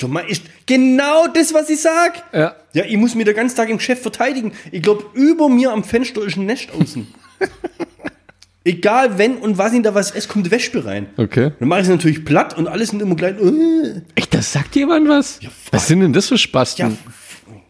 [0.00, 2.22] Doch mal, ist genau das, was ich sag.
[2.32, 2.54] Ja.
[2.74, 4.52] Ja, ich muss mich den ganzen Tag im Chef verteidigen.
[4.70, 7.06] Ich glaube, über mir am Fenster ist ein Nest außen.
[8.64, 11.06] Egal, wenn und was in da was ist, kommt Wespe rein.
[11.16, 11.52] Okay.
[11.58, 13.36] Dann mache ich es natürlich platt und alles sind immer gleich.
[13.40, 14.02] Äh.
[14.16, 15.38] Echt, das sagt jemand was?
[15.70, 16.98] was sind denn das für Spasten?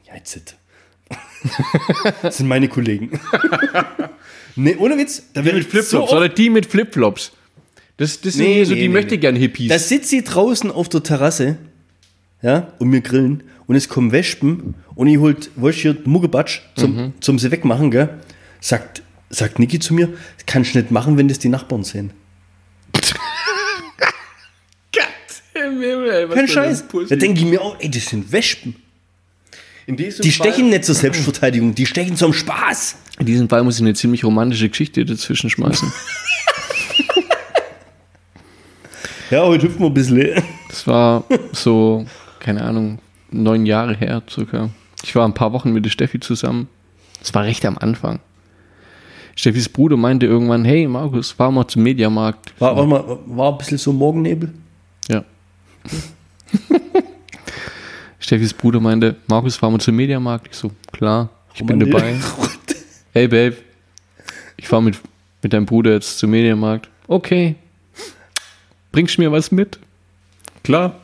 [0.07, 0.57] Ja, ja, jetzt.
[2.23, 3.21] das sind meine Kollegen.
[4.57, 5.23] nee, ohne Witz.
[5.35, 6.11] Da wäre mit Flipflops.
[6.11, 7.33] so oder die mit Flipflops.
[7.99, 9.69] Das, das sind Nee, hier so nee, die nee, möchte gern Hippies.
[9.69, 11.59] Da sitzt sie draußen auf der Terrasse,
[12.47, 16.61] ja, und wir grillen und es kommen Wespen und ich holt, weißt du, hier Muggebatsch
[16.77, 17.13] zum, Mhm.
[17.21, 18.09] zum sie wegmachen, gell?
[18.61, 22.13] Sagt, sagt Niki zu mir, das kannst du nicht machen, wenn das die Nachbarn sehen.
[26.33, 26.85] Kein Scheiß.
[27.09, 28.77] Da denke ich mir auch, ey, das sind Wespen.
[29.87, 32.97] in diesem Die Fall- stechen nicht zur Selbstverteidigung, die stechen zum Spaß.
[33.21, 35.93] In diesem Fall muss ich eine ziemlich romantische Geschichte dazwischen schmeißen.
[39.29, 40.41] Ja, heute hüpfen wir ein bisschen.
[40.69, 42.07] Das war so,
[42.47, 43.01] keine Ahnung,
[43.33, 44.71] neun Jahre her circa.
[45.03, 46.69] Ich war ein paar Wochen mit der Steffi zusammen.
[47.19, 48.21] Das war recht am Anfang.
[49.35, 52.55] Steffis Bruder meinte irgendwann, hey Markus, fahr mal zum Mediamarkt.
[52.61, 54.55] War, war, mal, war ein bisschen so Morgennebel.
[55.09, 55.25] Ja.
[58.21, 60.47] Steffis Bruder meinte, Markus, fahren wir zum Mediamarkt.
[60.53, 62.15] Ich so, klar, ich bin dabei.
[63.13, 63.57] Hey Babe,
[64.57, 65.01] ich fahre mit,
[65.43, 66.89] mit deinem Bruder jetzt zum Mediamarkt.
[67.09, 67.57] Okay.
[68.93, 69.81] Bringst du mir was mit?
[70.63, 71.01] Klar.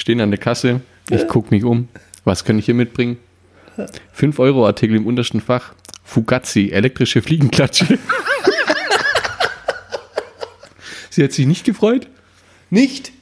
[0.00, 0.80] Stehen an der Kasse.
[1.10, 1.88] Ich gucke mich um.
[2.24, 3.18] Was kann ich hier mitbringen?
[4.12, 5.74] 5 Euro Artikel im untersten Fach.
[6.04, 7.98] Fugazi, elektrische Fliegenklatsche.
[11.10, 12.08] Sie hat sich nicht gefreut.
[12.70, 13.12] Nicht?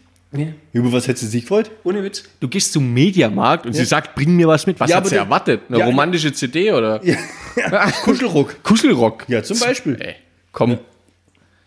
[0.72, 1.70] Über was hättest du dich gefreut?
[1.82, 2.22] Ohne Witz.
[2.38, 4.78] Du gehst zum Mediamarkt und sie sagt, bring mir was mit.
[4.78, 5.62] Was Ja, hat sie du- erwartet?
[5.68, 7.00] Eine Ja, romantische CD oder?
[8.04, 8.62] Kuschelruck.
[8.62, 9.24] Kuschelrock.
[9.28, 9.96] Ja, zum Beispiel.
[10.00, 10.14] Ey,
[10.52, 10.78] komm.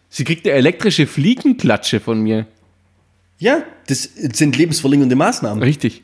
[0.09, 2.45] Sie kriegt eine elektrische Fliegenklatsche von mir.
[3.41, 5.63] Ja, das sind lebensverlängernde Maßnahmen.
[5.63, 6.03] Richtig.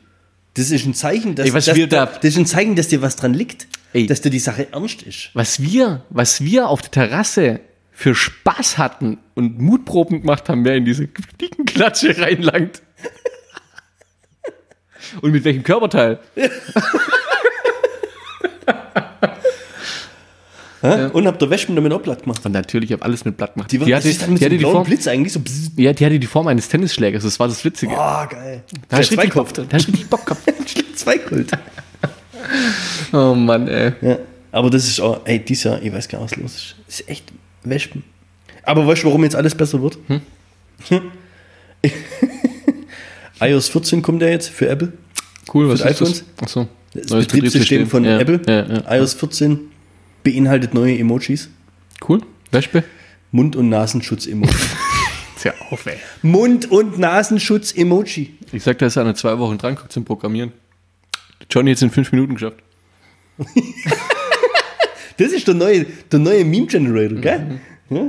[0.54, 3.14] Das ist ein Zeichen, dass, Ey, dass da- das ist ein Zeichen, dass dir was
[3.14, 4.06] dran liegt, Ey.
[4.06, 5.30] dass dir die Sache ernst ist.
[5.34, 7.60] Was wir, was wir auf der Terrasse
[7.92, 11.08] für Spaß hatten und Mutproben gemacht haben, wer in diese
[11.38, 12.82] Fliegenklatsche reinlangt.
[15.22, 16.18] Und mit welchem Körperteil?
[20.80, 21.06] Hä?
[21.12, 22.44] Und hab der Wespen damit auch platt gemacht.
[22.46, 23.72] Und natürlich, ich habe alles mit Blatt gemacht.
[23.72, 25.40] Die, die hatte, das ist dann mit die so hatte die Form, Blitz eigentlich so.
[25.76, 27.24] Ja, die hatte die Form eines Tennisschlägers.
[27.24, 27.92] Das war das Witzige.
[27.94, 28.62] Oh, geil.
[28.88, 30.42] da hast du zwei richtig Bock, da hast du richtig Bock gehabt.
[30.94, 31.50] Zwei Kult.
[33.12, 33.92] Oh Mann, ey.
[34.00, 34.18] Ja.
[34.50, 36.76] Aber das ist auch, ey, dieses Jahr, ich weiß gar nicht, was los ist.
[36.86, 38.02] Das ist echt Wespen.
[38.64, 39.96] Aber weißt du, warum jetzt alles besser wird?
[40.08, 40.20] Hm?
[43.40, 44.92] iOS 14 kommt ja jetzt für Apple.
[45.52, 46.08] Cool, was Für ist das?
[46.08, 46.24] iPhones?
[46.40, 46.68] Achso.
[46.94, 48.40] Das Betriebssystem von ja, Apple.
[48.46, 48.96] Ja, ja.
[48.96, 49.60] iOS 14
[50.30, 51.48] beinhaltet neue Emojis.
[52.06, 52.20] Cool.
[52.52, 52.84] Wespe?
[53.32, 54.54] Mund- und Nasenschutz-Emoji.
[55.40, 55.96] Tja, auf, ey.
[56.22, 58.34] Mund- und Nasenschutz-Emoji.
[58.52, 60.52] Ich sag, da ist einer zwei Wochen dran geguckt zum Programmieren.
[61.50, 62.58] Johnny jetzt in fünf Minuten geschafft.
[65.18, 67.60] Das ist der neue, der neue Meme-Generator, gell?
[67.88, 67.96] Mhm.
[67.96, 68.06] Ja?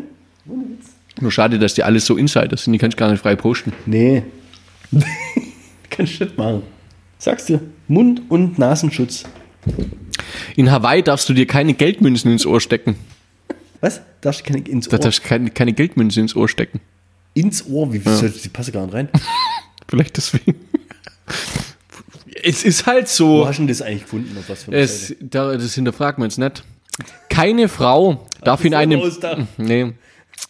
[1.22, 3.74] Nur schade, dass die alles so Insiders sind, die kannst du gar nicht frei posten.
[3.88, 4.22] Nee.
[5.90, 6.62] Kannst du nicht machen.
[7.18, 9.24] Sagst du, Mund- und Nasenschutz.
[10.56, 12.96] In Hawaii darfst du dir keine Geldmünzen ins Ohr stecken.
[13.82, 14.02] Was?
[14.22, 15.04] Darfst du keine ins Da Ohr?
[15.04, 16.82] darfst du keine, keine Geldmünzen ins Ohr stecken.
[17.34, 17.94] ins Ohr?
[17.94, 18.22] Wie ja.
[18.22, 19.10] die passen gar nicht rein?
[19.88, 20.56] Vielleicht deswegen.
[22.44, 23.10] es ist halt Wo
[23.44, 23.48] so.
[23.48, 24.38] hast du das eigentlich gefunden?
[24.38, 26.64] Auf was für Es, da, das hinterfragen wir uns nicht.
[27.30, 29.02] Keine Frau darf in einem.
[29.58, 29.94] Nee.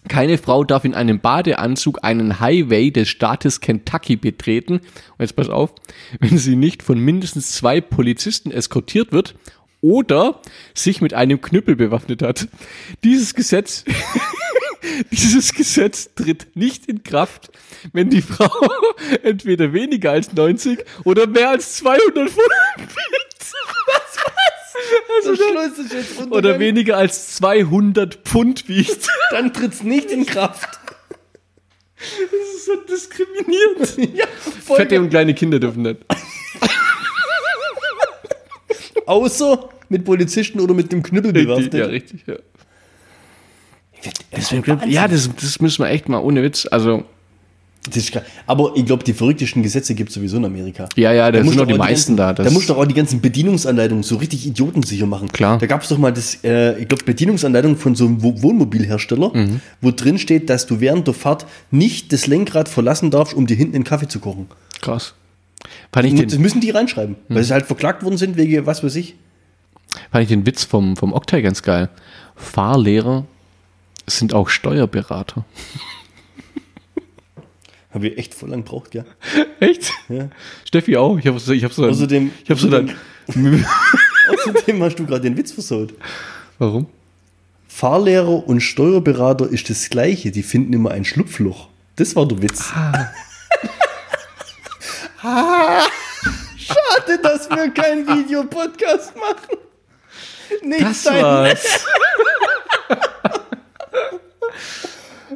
[0.08, 4.76] Keine Frau darf in einem Badeanzug einen Highway des Staates Kentucky betreten.
[4.76, 5.74] Und jetzt pass auf,
[6.20, 9.36] wenn sie nicht von mindestens zwei Polizisten eskortiert wird
[9.82, 10.42] oder
[10.74, 12.48] sich mit einem Knüppel bewaffnet hat.
[13.04, 13.84] Dieses Gesetz,
[15.12, 17.52] dieses Gesetz tritt nicht in Kraft,
[17.94, 18.52] wenn die Frau
[19.24, 22.46] entweder weniger als 90 oder mehr als 200 Pfund.
[25.18, 26.36] Also, Schluss ist jetzt runter.
[26.36, 29.08] Oder weniger als 200 Pfund wiegt.
[29.32, 30.70] Dann tritt's nicht in Kraft.
[31.98, 34.16] Das ist so diskriminiert.
[34.18, 34.26] Ja,
[34.76, 36.06] Fette und kleine Kinder dürfen nicht.
[39.06, 41.74] Außer mit Polizisten oder mit dem Knüppel bewaffnet.
[41.74, 42.36] ja, richtig, ja.
[44.32, 44.52] Das
[44.86, 46.68] Ja, das, das müssen wir echt mal ohne Witz.
[46.70, 47.04] Also,
[47.90, 48.24] Das ist krass.
[48.48, 50.88] Aber ich glaube, die verrücktesten Gesetze gibt es sowieso in Amerika.
[50.96, 52.44] ja, ja, da musst sind du noch die meisten ganzen, da.
[52.44, 55.28] Da musst du auch die ganzen Bedienungsanleitungen so richtig idiotensicher machen.
[55.32, 55.58] Klar.
[55.58, 59.32] Da gab es doch mal das, äh, ich glaube, Bedienungsanleitung von so einem Wo- Wohnmobilhersteller,
[59.34, 59.62] Mhm.
[59.82, 63.56] wo drin steht, dass du während der Fahrt nicht das Lenkrad verlassen darfst, um dir
[63.58, 64.48] hinten einen Kaffee zu kochen.
[64.82, 65.14] krass.
[65.92, 67.36] Fand ich, Das den, müssen die reinschreiben, Mhm.
[67.36, 69.16] weil sie halt verklagt worden sind wegen was weiß ich.
[70.12, 71.90] fand ich den Witz vom, vom Oktay ganz geil.
[72.36, 73.26] Fahrlehrer
[74.08, 75.44] sind auch Steuerberater.
[77.92, 79.06] Habe ich echt voll lang gebraucht, gell?
[79.60, 79.92] Echt?
[80.10, 80.30] Ja.
[80.66, 81.18] Steffi auch.
[81.18, 82.96] Ich habe so, ich hab so, Außerdem- ich hab so dann.
[84.32, 85.94] Außerdem hast du gerade den Witz versaut.
[86.60, 86.86] Warum?
[87.68, 90.30] Fahrlehrer und Steuerberater ist das Gleiche.
[90.32, 91.68] Die finden immer ein Schlupfloch.
[91.96, 92.72] Das war der Witz.
[92.74, 93.10] Ah.
[96.58, 99.58] Schade, dass wir keinen Videopodcast machen.
[100.64, 101.86] Nicht Das sein war's.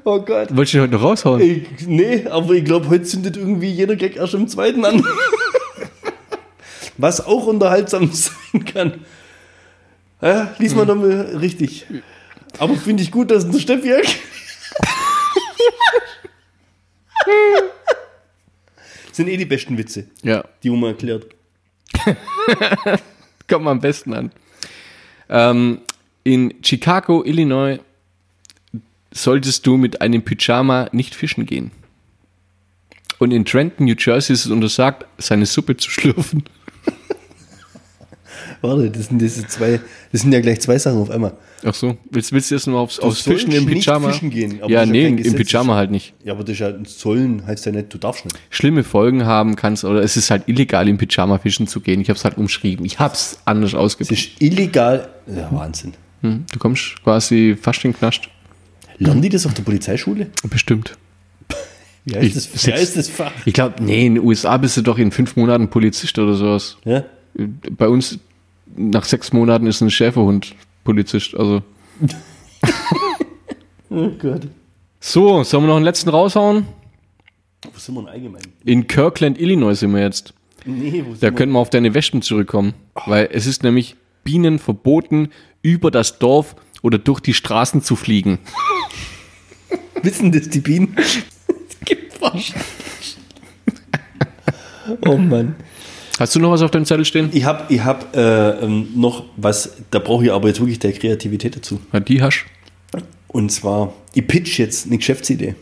[0.03, 0.55] Oh Gott.
[0.55, 1.41] Wolltest du heute noch raushauen?
[1.41, 5.05] Ich, nee, aber ich glaube, heute zündet irgendwie jeder Gag erst im zweiten an.
[6.97, 9.05] Was auch unterhaltsam sein kann.
[10.21, 11.85] Ja, lies mal nochmal richtig.
[12.59, 13.93] Aber finde ich gut, dass der Steffi
[19.11, 21.27] sind eh die besten Witze, Ja, die man erklärt.
[23.47, 24.31] kommt mal am besten an.
[25.29, 25.81] Ähm,
[26.23, 27.79] in Chicago, Illinois,
[29.13, 31.71] solltest du mit einem Pyjama nicht fischen gehen.
[33.19, 36.43] Und in Trenton, New Jersey ist es untersagt, seine Suppe zu schlürfen.
[38.61, 39.79] Warte, das sind diese zwei,
[40.11, 41.33] das sind ja gleich zwei Sachen auf einmal.
[41.65, 44.09] Ach so, willst, willst du jetzt noch aufs, aufs Fischen im nicht Pyjama?
[44.11, 46.13] fischen gehen, aber ja, nee, im Gesetz, Pyjama halt nicht.
[46.23, 48.37] Ja, aber das ist ja ein Sollen, heißt ja nicht, du darfst nicht.
[48.49, 52.01] Schlimme Folgen haben kannst, oder es ist halt illegal, im Pyjama fischen zu gehen.
[52.01, 52.85] Ich habe es halt umschrieben.
[52.85, 54.11] Ich habe es anders Das ausgedrückt.
[54.19, 55.09] ist illegal.
[55.27, 55.93] Ja, Wahnsinn.
[56.21, 58.29] Hm, Du kommst quasi fast in den Knast.
[58.99, 60.27] Lernen die das auf der Polizeischule?
[60.49, 60.97] Bestimmt.
[62.05, 63.31] Wie heißt Ich- das, wie heißt das Fach?
[63.45, 66.77] Ich glaube, nee, in den USA bist du doch in fünf Monaten Polizist oder sowas.
[66.85, 67.03] Ja?
[67.71, 68.19] Bei uns
[68.75, 71.33] nach sechs Monaten ist ein Schäferhund Polizist.
[71.35, 71.61] Also
[73.89, 74.47] Oh Gott.
[74.99, 76.65] so, sollen wir noch einen letzten raushauen?
[77.71, 78.41] Wo sind wir denn allgemein?
[78.65, 80.33] In Kirkland, Illinois sind wir jetzt.
[80.65, 81.31] Nee, wo sind Da wir?
[81.33, 82.73] könnten wir auf deine Wespen zurückkommen,
[83.05, 85.29] weil es ist nämlich Bienen verboten,
[85.61, 88.37] über das Dorf oder durch die Straßen zu fliegen.
[90.03, 90.95] Wissen das die Bienen?
[91.85, 92.13] Gibt.
[95.05, 95.55] Oh Mann.
[96.19, 97.29] Hast du noch was auf deinem Zettel stehen?
[97.31, 100.91] Ich habe ich hab, äh, ähm, noch was, da brauche ich aber jetzt wirklich der
[100.91, 101.79] Kreativität dazu.
[101.93, 102.45] Ja, die hast.
[103.27, 105.55] Und zwar, ich pitch jetzt eine Geschäftsidee.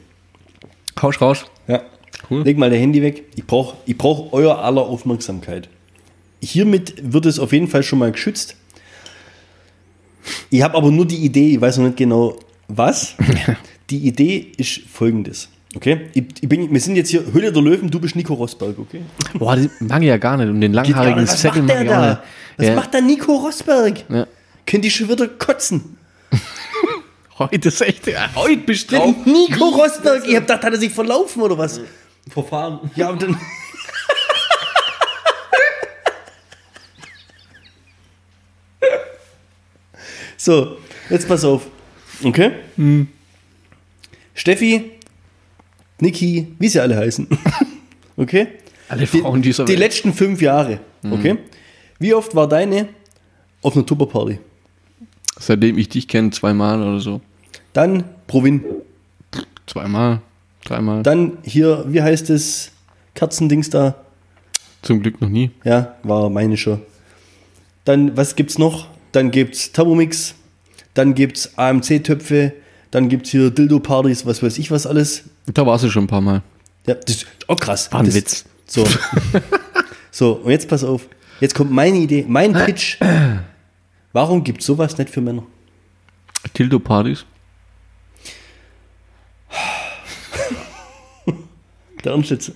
[1.01, 1.45] Hausch raus.
[1.67, 1.83] Ja.
[2.29, 2.43] Cool.
[2.43, 3.23] Leg mal dein Handy weg.
[3.35, 5.69] Ich brauche ich brauch euer aller Aufmerksamkeit.
[6.43, 8.55] Hiermit wird es auf jeden Fall schon mal geschützt.
[10.49, 13.15] Ich habe aber nur die Idee, ich weiß noch nicht genau was.
[13.89, 15.49] Die Idee ist folgendes.
[15.75, 16.09] Okay?
[16.13, 19.01] Ich, ich bin, wir sind jetzt hier Höhle der Löwen, du bist Nico Rosberg, okay?
[19.33, 20.47] Boah, die mag ich ja gar nicht.
[20.47, 22.23] Und den langhaarigen was Zettel macht der ich da?
[22.57, 22.75] Was Ja.
[22.75, 24.03] macht der Nico Rosberg?
[24.09, 24.27] Ja.
[24.65, 25.97] Könnt ihr schon wieder kotzen?
[27.39, 28.07] Heute ist echt.
[28.07, 29.15] Ja, heute bist du Der drauf.
[29.25, 31.81] Nico Rosberg, ich hab gedacht, hat er sich verlaufen oder was?
[32.29, 32.79] Verfahren.
[32.95, 33.37] Ja, und dann.
[40.43, 40.77] so,
[41.09, 41.67] jetzt pass auf.
[42.23, 42.51] Okay?
[44.33, 44.91] Steffi,
[45.99, 47.27] Niki, wie sie alle heißen.
[48.17, 48.47] okay?
[48.89, 49.79] Alle Frauen die, dieser Die Welt.
[49.79, 50.79] letzten fünf Jahre.
[51.09, 51.37] Okay?
[51.99, 52.89] Wie oft war deine
[53.61, 54.39] auf einer Tupperparty?
[55.39, 57.21] Seitdem ich dich kenne, zweimal oder so.
[57.73, 58.63] Dann Provin.
[59.67, 60.21] Zweimal,
[60.65, 61.03] dreimal.
[61.03, 62.71] Dann hier, wie heißt es?
[63.13, 63.95] Kerzendings da.
[64.81, 65.51] Zum Glück noch nie.
[65.63, 66.81] Ja, war meine schon.
[67.85, 68.87] Dann, was gibt's noch?
[69.11, 70.35] Dann gibt's Thermomix,
[70.93, 72.53] dann gibt's AMC-Töpfe,
[72.91, 75.23] dann gibt's hier Dildo-Partys, was weiß ich was alles.
[75.45, 76.43] Da warst du schon ein paar Mal.
[76.87, 77.91] Ja, das ist auch krass.
[77.91, 78.45] War ein das, Witz.
[78.65, 78.85] So.
[80.11, 81.07] so, und jetzt pass auf.
[81.39, 82.97] Jetzt kommt meine Idee, mein Pitch.
[84.13, 85.43] Warum gibt's sowas nicht für Männer?
[86.53, 87.25] Tildo-Partys.
[92.03, 92.51] Der Ernst jetzt.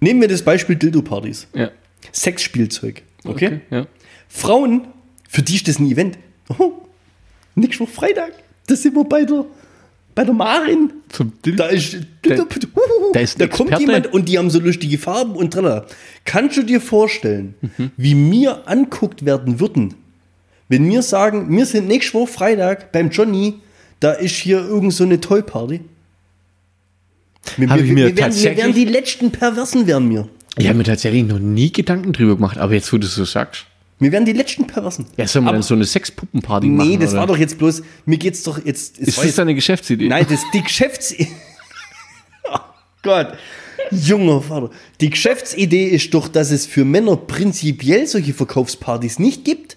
[0.00, 1.48] Nehmen wir das Beispiel Dildo-Partys.
[1.54, 1.70] Ja.
[2.12, 3.02] Sexspielzeug.
[3.24, 3.60] Okay?
[3.70, 3.86] Ja.
[4.28, 4.88] Frauen,
[5.32, 6.18] für die ist das ein Event.
[6.58, 6.72] Oh,
[7.54, 8.32] nächste Woche Freitag,
[8.66, 9.44] da sind wir bei der,
[10.14, 10.92] bei der Marin.
[11.08, 11.32] Zum.
[11.56, 12.36] Da ist, Da-
[13.12, 15.86] da ist da kommt jemand und die haben so lustige Farben und tralala.
[16.24, 17.90] Kannst du dir vorstellen, Mhm.
[17.96, 19.94] wie wir anguckt werden würden,
[20.68, 23.54] wenn wir sagen, wir sind nächste Woche Freitag beim Johnny,
[24.00, 25.80] da ist hier irgend so eine Toy-Party?
[27.56, 30.28] Wir, wir, mir wir, werden, wir werden die letzten Perversen werden wir.
[30.58, 33.24] Ich habe mir tatsächlich noch nie Gedanken drüber gemacht, aber jetzt, wo du es so
[33.24, 33.66] sagst.
[34.00, 35.06] Wir werden die letzten Perversen.
[35.18, 36.88] Ja, sollen wir dann so eine Sexpuppenparty machen?
[36.88, 37.20] Nee, das oder?
[37.20, 38.98] war doch jetzt bloß, mir geht's doch jetzt.
[38.98, 40.08] es Ist das jetzt- deine Geschäftsidee?
[40.08, 41.14] Nein, das die Geschäfts.
[42.50, 42.58] oh
[43.02, 43.34] Gott,
[43.90, 44.70] junger Vater.
[45.00, 49.76] Die Geschäftsidee ist doch, dass es für Männer prinzipiell solche Verkaufspartys nicht gibt.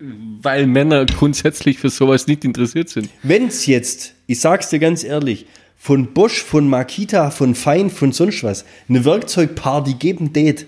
[0.00, 3.10] Weil Männer grundsätzlich für sowas nicht interessiert sind.
[3.24, 8.42] Wenn's jetzt, ich sag's dir ganz ehrlich, von Bosch, von Makita, von Fein, von sonst
[8.44, 10.66] was, eine Werkzeugparty geben date,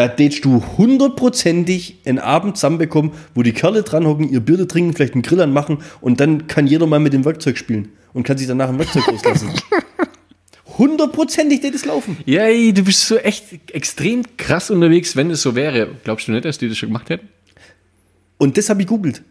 [0.00, 4.94] da datest du hundertprozentig einen Abend zusammenbekommen, wo die Kerle dran hocken, ihr Bier trinken,
[4.94, 8.38] vielleicht einen Grill anmachen und dann kann jeder mal mit dem Werkzeug spielen und kann
[8.38, 9.50] sich danach ein Werkzeug loslassen.
[10.78, 12.16] Hundertprozentig wird es laufen.
[12.24, 13.44] Ja, ey, du bist so echt
[13.74, 15.90] extrem krass unterwegs, wenn es so wäre.
[16.02, 17.28] Glaubst du nicht, dass die das schon gemacht hätten?
[18.38, 19.22] Und das habe ich googelt.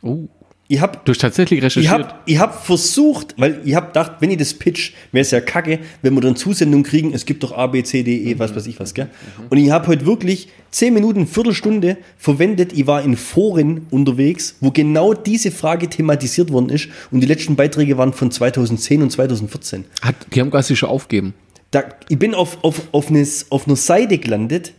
[0.00, 0.28] Oh.
[0.68, 2.14] Ich habe Du hast tatsächlich ich recherchiert.
[2.26, 5.78] ich hab versucht, weil ich habe gedacht, wenn ich das pitch, wäre es ja kacke,
[6.02, 8.66] wenn wir dann Zusendung kriegen, es gibt doch A, B, C, D, E, was weiß
[8.66, 9.08] ich was, gell?
[9.48, 12.72] Und ich habe heute wirklich 10 Minuten, Viertelstunde verwendet.
[12.72, 16.88] Ich war in Foren unterwegs, wo genau diese Frage thematisiert worden ist.
[17.12, 19.84] Und die letzten Beiträge waren von 2010 und 2014.
[20.02, 21.34] Hat, die haben quasi schon aufgeben.
[21.70, 24.72] Da, ich bin auf, auf, auf, eine, auf einer Seite gelandet,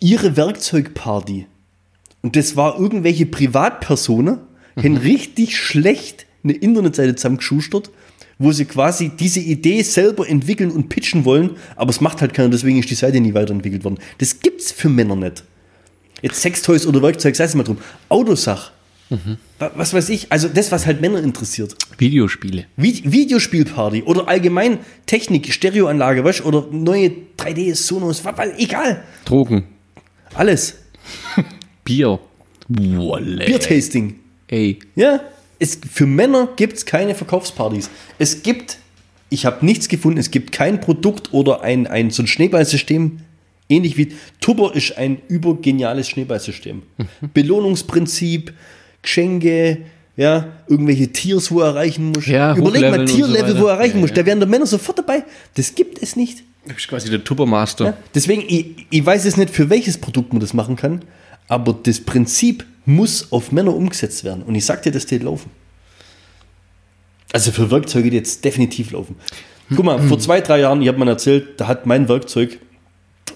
[0.00, 1.46] ihre Werkzeugparty.
[2.22, 4.38] Und das war irgendwelche Privatpersonen,
[4.76, 7.90] haben richtig schlecht eine Internetseite zusammengeschustert,
[8.38, 12.48] wo sie quasi diese Idee selber entwickeln und pitchen wollen, aber es macht halt keiner,
[12.50, 13.98] deswegen ist die Seite nie weiterentwickelt worden.
[14.18, 15.44] Das gibt's für Männer nicht.
[16.22, 17.78] Jetzt Sextoys oder Werkzeug, sei es mal drum.
[18.08, 18.72] Autosach.
[19.58, 21.76] Wa- Was weiß ich, also das, was halt Männer interessiert.
[21.98, 22.64] Videospiele.
[22.76, 29.04] Vi- Videospielparty oder allgemein Technik, Stereoanlage, weißt oder neue 3D, Sonos, wa- wa- egal.
[29.24, 29.64] Drogen.
[30.34, 30.76] Alles.
[31.84, 32.18] Bier.
[32.68, 33.44] Wolle.
[33.44, 34.16] Biertasting.
[34.48, 34.78] Ey.
[34.94, 35.20] Ja,
[35.58, 37.90] es, für Männer gibt es keine Verkaufspartys.
[38.18, 38.78] Es gibt,
[39.30, 43.20] ich habe nichts gefunden, es gibt kein Produkt oder ein, ein so ein Schneeballsystem,
[43.68, 46.82] ähnlich wie Tupper ist ein übergeniales Schneeballsystem.
[47.32, 48.52] Belohnungsprinzip,
[49.02, 49.78] Geschenke,
[50.16, 52.26] ja, irgendwelche Tiers, wo er erreichen muss.
[52.26, 54.10] Ja, Überleg mal, hochleveln so Tierlevel, wo er erreichen Ja, muss.
[54.10, 54.16] ja.
[54.16, 55.24] Da wären der Männer sofort dabei.
[55.54, 56.42] Das gibt es nicht.
[56.66, 57.84] Du bist quasi der Tuppermaster.
[57.86, 57.96] Ja?
[58.14, 61.02] Deswegen, ich, ich weiß jetzt nicht, für welches Produkt man das machen kann,
[61.48, 64.42] aber das Prinzip muss auf Männer umgesetzt werden.
[64.42, 65.50] Und ich sag dir, das wird laufen.
[67.32, 69.16] Also für Werkzeuge die jetzt definitiv laufen.
[69.74, 72.58] Guck mal, vor zwei, drei Jahren, ich habe mal erzählt, da hat mein Werkzeug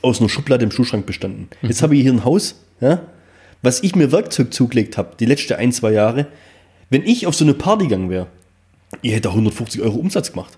[0.03, 1.49] aus einer Schublade im Schuhschrank bestanden.
[1.63, 3.01] Jetzt habe ich hier ein Haus, ja,
[3.63, 6.27] was ich mir Werkzeug zugelegt habe, die letzten ein, zwei Jahre.
[6.91, 8.29] Wenn ich auf so eine Party gegangen wäre,
[9.03, 10.57] ich hätte 150 Euro Umsatz gemacht.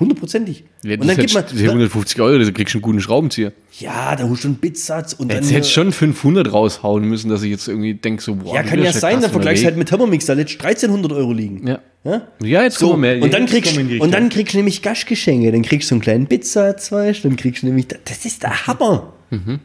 [0.00, 0.64] Hundertprozentig.
[0.84, 3.52] Ja, und dann gibt man, die 150 Euro, da kriegst du einen guten Schraubenzieher.
[3.80, 5.38] ja, da holst du einen Bitsatz und dann.
[5.38, 8.68] Jetzt hätte schon 500 raushauen müssen, dass ich jetzt irgendwie denke, so, boah, ja, du
[8.68, 11.66] kann ja sein, dann vergleichst du halt mit Thermomix, da lässt 1300 Euro liegen.
[11.66, 11.80] Ja.
[12.04, 12.22] Ja?
[12.42, 13.20] Ja, jetzt So, mehr.
[13.20, 16.02] und dann jetzt kriegst die und dann kriegst du nämlich Gastgeschenke, dann kriegst du einen
[16.02, 19.12] kleinen Bitsatz, weißt du, dann kriegst du nämlich, das ist der Hammer.
[19.30, 19.58] Mhm.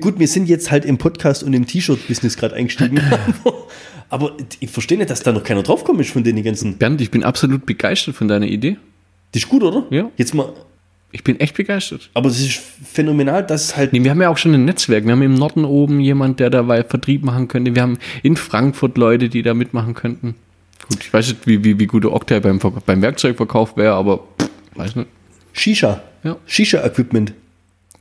[0.00, 3.00] Gut, wir sind jetzt halt im Podcast und im T-Shirt-Business gerade eingestiegen.
[4.10, 6.76] aber ich verstehe nicht, dass da noch keiner draufkommt ist von den ganzen.
[6.76, 8.76] Bernd, ich bin absolut begeistert von deiner Idee.
[9.32, 9.84] Das ist gut, oder?
[9.90, 10.10] Ja.
[10.16, 10.52] Jetzt mal,
[11.12, 12.10] Ich bin echt begeistert.
[12.14, 13.92] aber es ist phänomenal, dass es halt.
[13.92, 15.04] Nee, wir haben ja auch schon ein Netzwerk.
[15.04, 17.74] Wir haben im Norden oben jemand, der dabei Vertrieb machen könnte.
[17.74, 20.34] Wir haben in Frankfurt Leute, die da mitmachen könnten.
[20.88, 24.18] Gut, ich weiß nicht, wie, wie, wie gut der Octave beim, beim Werkzeugverkauf wäre, aber
[24.40, 25.08] pff, weiß nicht.
[25.52, 26.02] Shisha.
[26.24, 26.36] Ja.
[26.46, 27.32] Shisha-Equipment.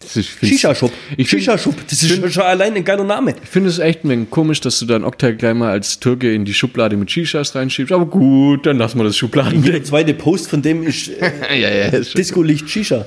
[0.05, 0.91] Shisha-Shop.
[1.17, 1.75] Ich find- Shisha-Shop.
[1.89, 3.35] Das ist schon allein ein geiler Name.
[3.43, 6.45] Ich finde es echt ein komisch, dass du dann Octave gleich mal als Türke in
[6.45, 7.91] die Schublade mit Shishas reinschiebst.
[7.91, 11.69] Aber gut, dann lassen wir das Schubladen Der zweite Post von dem ist äh, ja,
[11.69, 12.17] ja, ist.
[12.17, 13.05] Disco-Licht Shisha.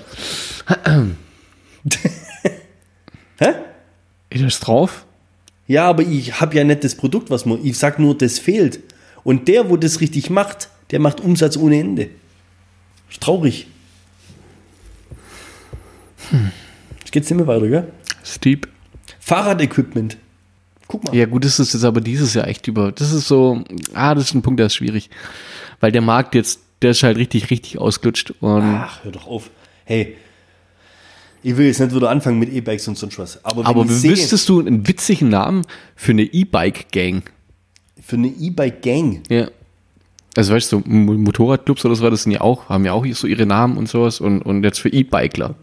[3.39, 3.49] Hä?
[4.31, 5.05] Ist das drauf?
[5.67, 7.65] Ja, aber ich habe ja nicht das Produkt, was man.
[7.65, 8.81] Ich sag nur, das fehlt.
[9.25, 12.11] Und der, wo das richtig macht, der macht Umsatz ohne Ende.
[13.11, 13.67] Ist traurig.
[16.31, 16.43] Jetzt
[17.13, 17.93] geht's mehr weiter, gell?
[18.25, 18.69] Steep.
[19.21, 20.17] Fahrradequipment.
[20.89, 21.15] Guck mal.
[21.15, 22.93] Ja, gut, das ist jetzt aber dieses Jahr echt über.
[22.93, 23.63] Das ist so,
[23.95, 25.11] ah, das ist ein Punkt, der ist schwierig.
[25.81, 28.33] Weil der Markt jetzt, der ist halt richtig, richtig ausgelutscht.
[28.41, 29.51] Und Ach, hör doch auf.
[29.85, 30.17] Hey,
[31.43, 33.45] ich will jetzt nicht wieder anfangen mit E-Bikes und sonst was.
[33.45, 35.65] Aber, aber wüsstest du einen witzigen Namen
[35.97, 37.23] für eine E-Bike-Gang?
[38.05, 39.49] für eine E-Bike-Gang, Ja.
[40.35, 43.45] Also weißt du, Motorradclubs oder so, das sind ja auch, haben ja auch so ihre
[43.45, 45.55] Namen und sowas und, und jetzt für E-Bikler.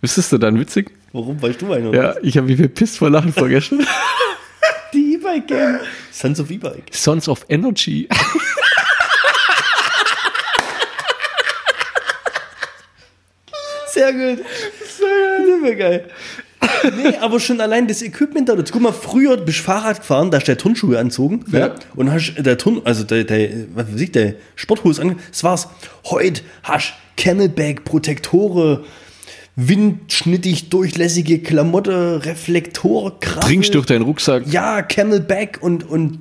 [0.00, 0.90] Wüsstest du dann witzig?
[1.12, 1.92] warum weißt du einen?
[1.92, 3.86] Ja, ich habe mich verpisst vor Lachen vorgestern.
[4.94, 5.80] Die E-Bike-Gang.
[6.10, 6.84] Sons of E-Bike.
[6.92, 8.08] Sons of Energy.
[13.92, 14.44] Sehr gut.
[15.62, 16.10] Sehr geil.
[16.96, 18.54] Nee, aber schon allein das Equipment da.
[18.56, 21.44] Guck mal, früher bist du Fahrrad gefahren, da hast du Turnschuhe anzogen.
[21.50, 21.58] Ja.
[21.58, 21.74] Ja.
[21.94, 25.18] Und hast der Turn, also der, der, was weiß ich, der Sporthose an.
[25.30, 25.68] Das war's.
[26.06, 28.84] Heute hast du Camelback, Protektore,
[29.68, 33.46] windschnittig durchlässige Klamotte, Reflektor, Kraft.
[33.46, 34.44] Trinkst durch deinen Rucksack.
[34.46, 36.20] Ja, Camelback und, und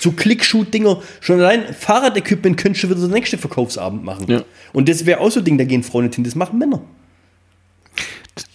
[0.00, 1.00] so Klickshoot-Dinger.
[1.20, 4.26] Schon allein Fahrradequipment könntest du wieder den nächsten Verkaufsabend machen.
[4.28, 4.44] Ja.
[4.72, 6.82] Und das wäre auch so ein Ding, da gehen Frauen nicht hin, das machen Männer.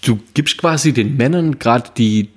[0.03, 2.29] Du gibst quasi den Männern gerade die,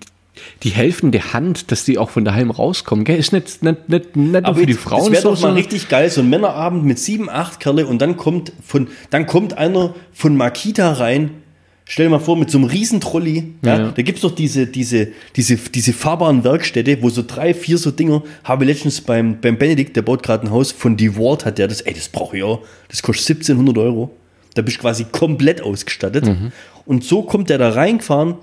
[0.62, 3.04] die helfende Hand, dass die auch von daheim rauskommen.
[3.04, 3.18] Gell?
[3.18, 6.08] Ist nicht, nicht, nicht, nicht nur für die Frauen das wäre doch mal richtig geil,
[6.08, 10.36] so ein Männerabend mit sieben, acht Kerle und dann kommt von, dann kommt einer von
[10.36, 11.41] Makita rein.
[11.92, 13.88] Stell dir mal vor, mit so einem riesen Trolley, ja, Ja.
[13.90, 17.90] da gibt es doch diese, diese, diese, diese fahrbaren Werkstätte, wo so drei, vier so
[17.90, 21.58] Dinger, habe ich letztens beim, beim Benedikt, der baut gerade ein Haus, von DeWalt hat
[21.58, 24.10] der das, ey, das brauche ich auch, das kostet 1700 Euro.
[24.54, 26.24] Da bist du quasi komplett ausgestattet.
[26.24, 26.50] Mhm.
[26.86, 28.36] Und so kommt der da reingefahren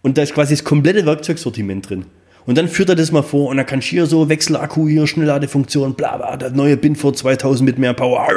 [0.00, 2.06] und da ist quasi das komplette Werkzeugsortiment drin.
[2.46, 5.06] Und dann führt er das mal vor und dann kannst du hier so Wechselakku, hier
[5.06, 8.26] Schnellladefunktion, bla bla, der neue Binford 2000 mit mehr Power.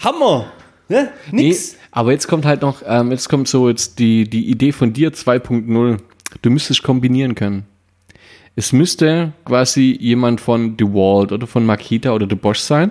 [0.00, 0.46] Hammer!
[0.88, 1.10] Ne?
[1.30, 1.76] Nee, Nix.
[1.90, 5.12] aber jetzt kommt halt noch, ähm, jetzt kommt so jetzt die, die Idee von dir
[5.12, 5.98] 2.0.
[6.42, 7.64] Du müsstest kombinieren können.
[8.56, 12.90] Es müsste quasi jemand von DeWalt oder von Makita oder de Bosch sein.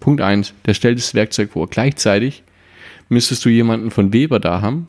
[0.00, 0.54] Punkt 1.
[0.66, 1.68] Der stellt das Werkzeug vor.
[1.68, 2.42] Gleichzeitig
[3.08, 4.88] müsstest du jemanden von Weber da haben,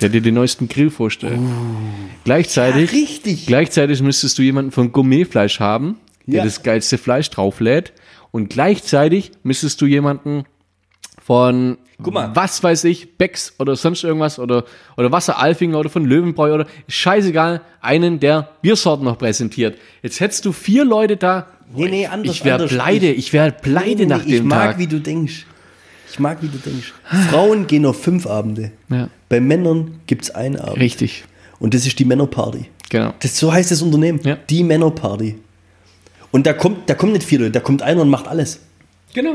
[0.00, 1.38] der dir den neuesten Grill vorstellt.
[2.24, 3.46] Gleichzeitig, Ja, richtig.
[3.46, 5.96] gleichzeitig müsstest du jemanden von Gourmetfleisch haben,
[6.26, 6.44] der Ja.
[6.44, 7.92] das geilste Fleisch drauflädt.
[8.30, 10.44] Und gleichzeitig müsstest du jemanden
[11.28, 12.30] von Guck mal.
[12.34, 14.64] was weiß ich, Becks oder sonst irgendwas oder,
[14.96, 19.76] oder Wasser Alfinger oder von Löwenbräu oder scheißegal, einen, der Biersorten noch präsentiert.
[20.02, 21.46] Jetzt hättest du vier Leute da.
[21.74, 24.78] Nee, nee, anders, Ich wäre pleite, ich wäre pleite nach ich dem mag, Tag.
[24.78, 25.44] wie du denkst.
[26.10, 26.94] Ich mag, wie du denkst.
[27.30, 28.70] Frauen gehen auf fünf Abende.
[28.88, 29.10] Ja.
[29.28, 30.78] Bei Männern gibt es einen Abend.
[30.80, 31.24] Richtig,
[31.60, 32.70] Und das ist die Männerparty.
[32.88, 33.12] genau.
[33.20, 34.20] Das, so heißt das Unternehmen.
[34.24, 34.38] Ja.
[34.48, 35.36] Die Männerparty.
[36.30, 38.60] Und da kommt, da kommen nicht vier Leute, da kommt einer und macht alles.
[39.12, 39.34] Genau.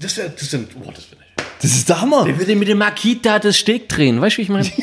[0.00, 1.20] Das wäre, das sind, oh, das wäre
[1.60, 2.24] Das ist der Hammer.
[2.24, 4.70] Der würde mit dem Makita das Steg drehen, weißt du, wie ich meine?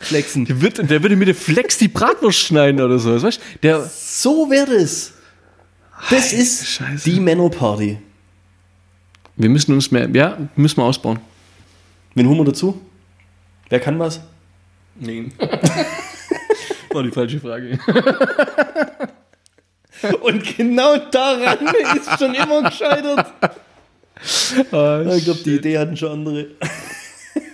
[0.00, 0.44] Flexen.
[0.44, 3.42] Der, wird, der würde mit dem Flex die Bratwurst schneiden oder so, weißt du?
[3.62, 5.12] Der, So wäre das.
[6.10, 7.08] Das ist Scheiße.
[7.08, 7.98] die Männerparty.
[9.36, 11.20] wir müssen uns mehr, ja, müssen wir ausbauen.
[12.14, 12.80] Wen holen wir dazu?
[13.68, 14.20] Wer kann was?
[14.98, 15.30] Nee.
[16.90, 17.78] War die falsche Frage.
[20.22, 21.58] Und genau daran
[21.96, 23.26] ist schon immer gescheitert.
[24.24, 26.46] Ich glaube, die Idee hatten schon andere.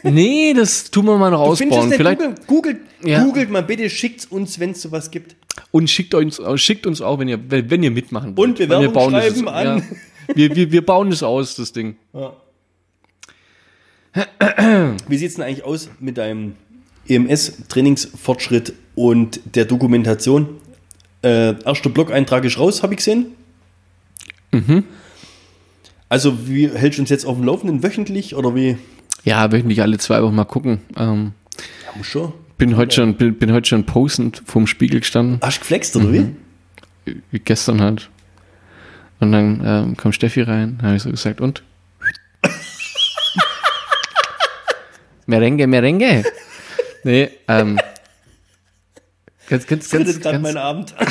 [0.03, 1.89] Nee, das tun wir mal noch Findest du ausbauen.
[1.91, 2.47] das Vielleicht, nicht?
[2.47, 3.23] Googelt, Ja.
[3.25, 5.37] googelt mal bitte, schickt uns, wenn es sowas gibt.
[5.71, 8.51] und schickt uns, schickt uns auch, wenn ihr, wenn ihr mitmachen wollt.
[8.51, 9.67] Und Bewerbung wir bauen das- schreiben an.
[9.79, 9.83] Ja,
[10.37, 11.97] wir, wir, wir bauen das aus, das Ding.
[15.09, 16.55] Wie sieht es denn eigentlich aus mit deinem
[17.09, 20.57] EMS-Trainingsfortschritt und der Dokumentation?
[21.23, 23.27] Äh, erster Blog-Eintrag ist raus, habe ich gesehen.
[24.53, 24.85] Mhm.
[26.09, 28.79] Also, wie hältst du uns jetzt auf dem Laufenden wöchentlich oder wie?
[29.25, 30.81] Ja, wöchentlich alle zwei Wochen mal gucken.
[30.97, 31.33] Ähm,
[31.85, 32.33] Ja, muss schon.
[32.57, 36.07] bin heute schon, bin, bin heute schon postend vorm Spiegel gestanden, Hast du geflext oder
[36.07, 36.37] Mhm.
[37.31, 38.09] wie gestern halt.
[39.21, 41.63] Und dann ähm, kam Steffi rein, habe ich so gesagt, und?
[45.27, 46.23] Merengue, Merengue.
[47.05, 47.79] Nee, ähm.
[49.49, 49.99] Ganz, ganz, wie?
[49.99, 50.95] Das ganz, gerade ganz, mein Abend.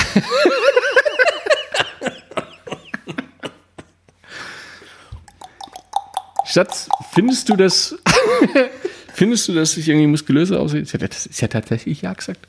[6.46, 7.96] Schatz, findest du das,
[9.14, 10.84] findest du, dass ich irgendwie muskulöser aussehe?
[10.84, 12.48] Ja- Das ist ja tatsächlich ja gesagt.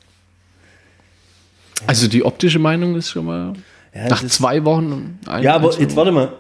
[1.87, 3.53] Also die optische Meinung ist schon mal
[3.95, 5.19] Ja, nach zwei Wochen.
[5.27, 6.33] Ein, Ja, aber jetzt warte mal.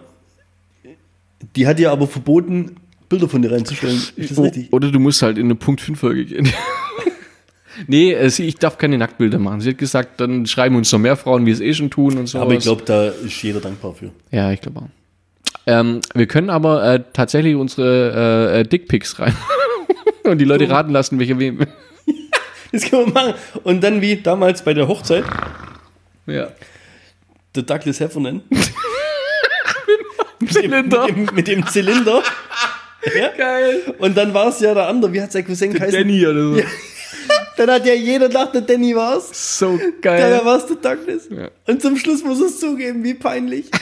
[1.56, 2.76] Die hat dir aber verboten,
[3.08, 4.02] Bilder von dir reinzustellen.
[4.16, 4.72] Ist das richtig?
[4.72, 6.52] Oder du musst halt in eine Punkt 5 Folge gehen.
[7.86, 9.60] nee, äh, sie, ich darf keine Nacktbilder machen.
[9.60, 12.26] Sie hat gesagt, dann schreiben uns noch mehr Frauen, wie es eh schon tun und
[12.26, 12.38] so.
[12.40, 14.10] Aber ich glaube, da ist jeder dankbar für.
[14.30, 14.88] Ja, ich glaube auch.
[15.66, 19.36] Ähm, wir können aber äh, tatsächlich unsere äh, äh, Dickpics rein.
[20.24, 21.60] und die Leute raten lassen, welche wem.
[22.70, 23.34] Das können wir machen.
[23.64, 25.24] Und dann wie damals bei der Hochzeit,
[26.26, 26.48] Ja.
[27.54, 28.42] der Douglas Heffernan.
[30.50, 31.06] Zylinder.
[31.06, 32.22] Mit dem, mit dem Zylinder.
[33.18, 33.28] ja?
[33.36, 33.94] Geil.
[33.98, 35.98] Und dann war es ja der andere, wie hat sein Cousin geheißen?
[35.98, 36.62] Danny oder so.
[37.58, 39.58] Dann hat ja jeder gedacht, der Danny war's.
[39.58, 40.38] So Ja, geil.
[40.38, 41.28] da war es der Douglas.
[41.28, 41.50] Ja.
[41.66, 43.70] Und zum Schluss muss es zugeben, wie peinlich.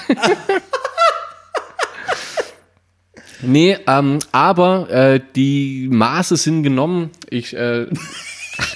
[3.42, 7.10] Nee, ähm, aber äh, die Maße sind genommen.
[7.28, 7.86] Ich äh,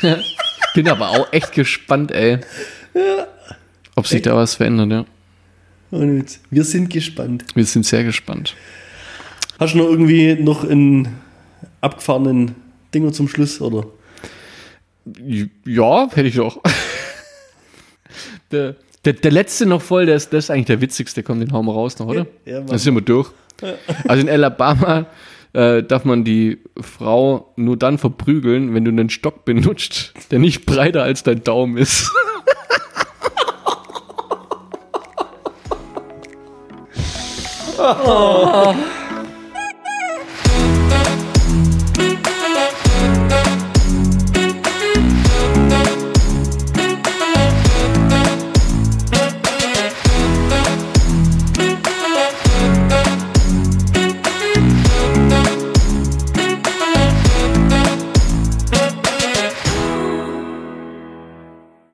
[0.74, 2.38] bin aber auch echt gespannt, ey.
[3.96, 5.98] Ob sich da was verändert, ja.
[5.98, 7.46] Und wir sind gespannt.
[7.54, 8.54] Wir sind sehr gespannt.
[9.58, 11.08] Hast du noch irgendwie noch einen
[11.80, 12.54] abgefahrenen
[12.94, 13.86] Dinger zum Schluss, oder?
[15.64, 16.60] Ja, hätte ich doch.
[18.52, 21.22] der, der, der letzte noch voll, der ist, der ist eigentlich der witzigste.
[21.22, 22.26] Komm, den hauen wir raus noch, oder?
[22.44, 23.30] Ja, Dann sind wir durch.
[24.08, 25.06] Also in Alabama
[25.52, 30.64] äh, darf man die Frau nur dann verprügeln, wenn du einen Stock benutzt, der nicht
[30.66, 32.10] breiter als dein Daumen ist.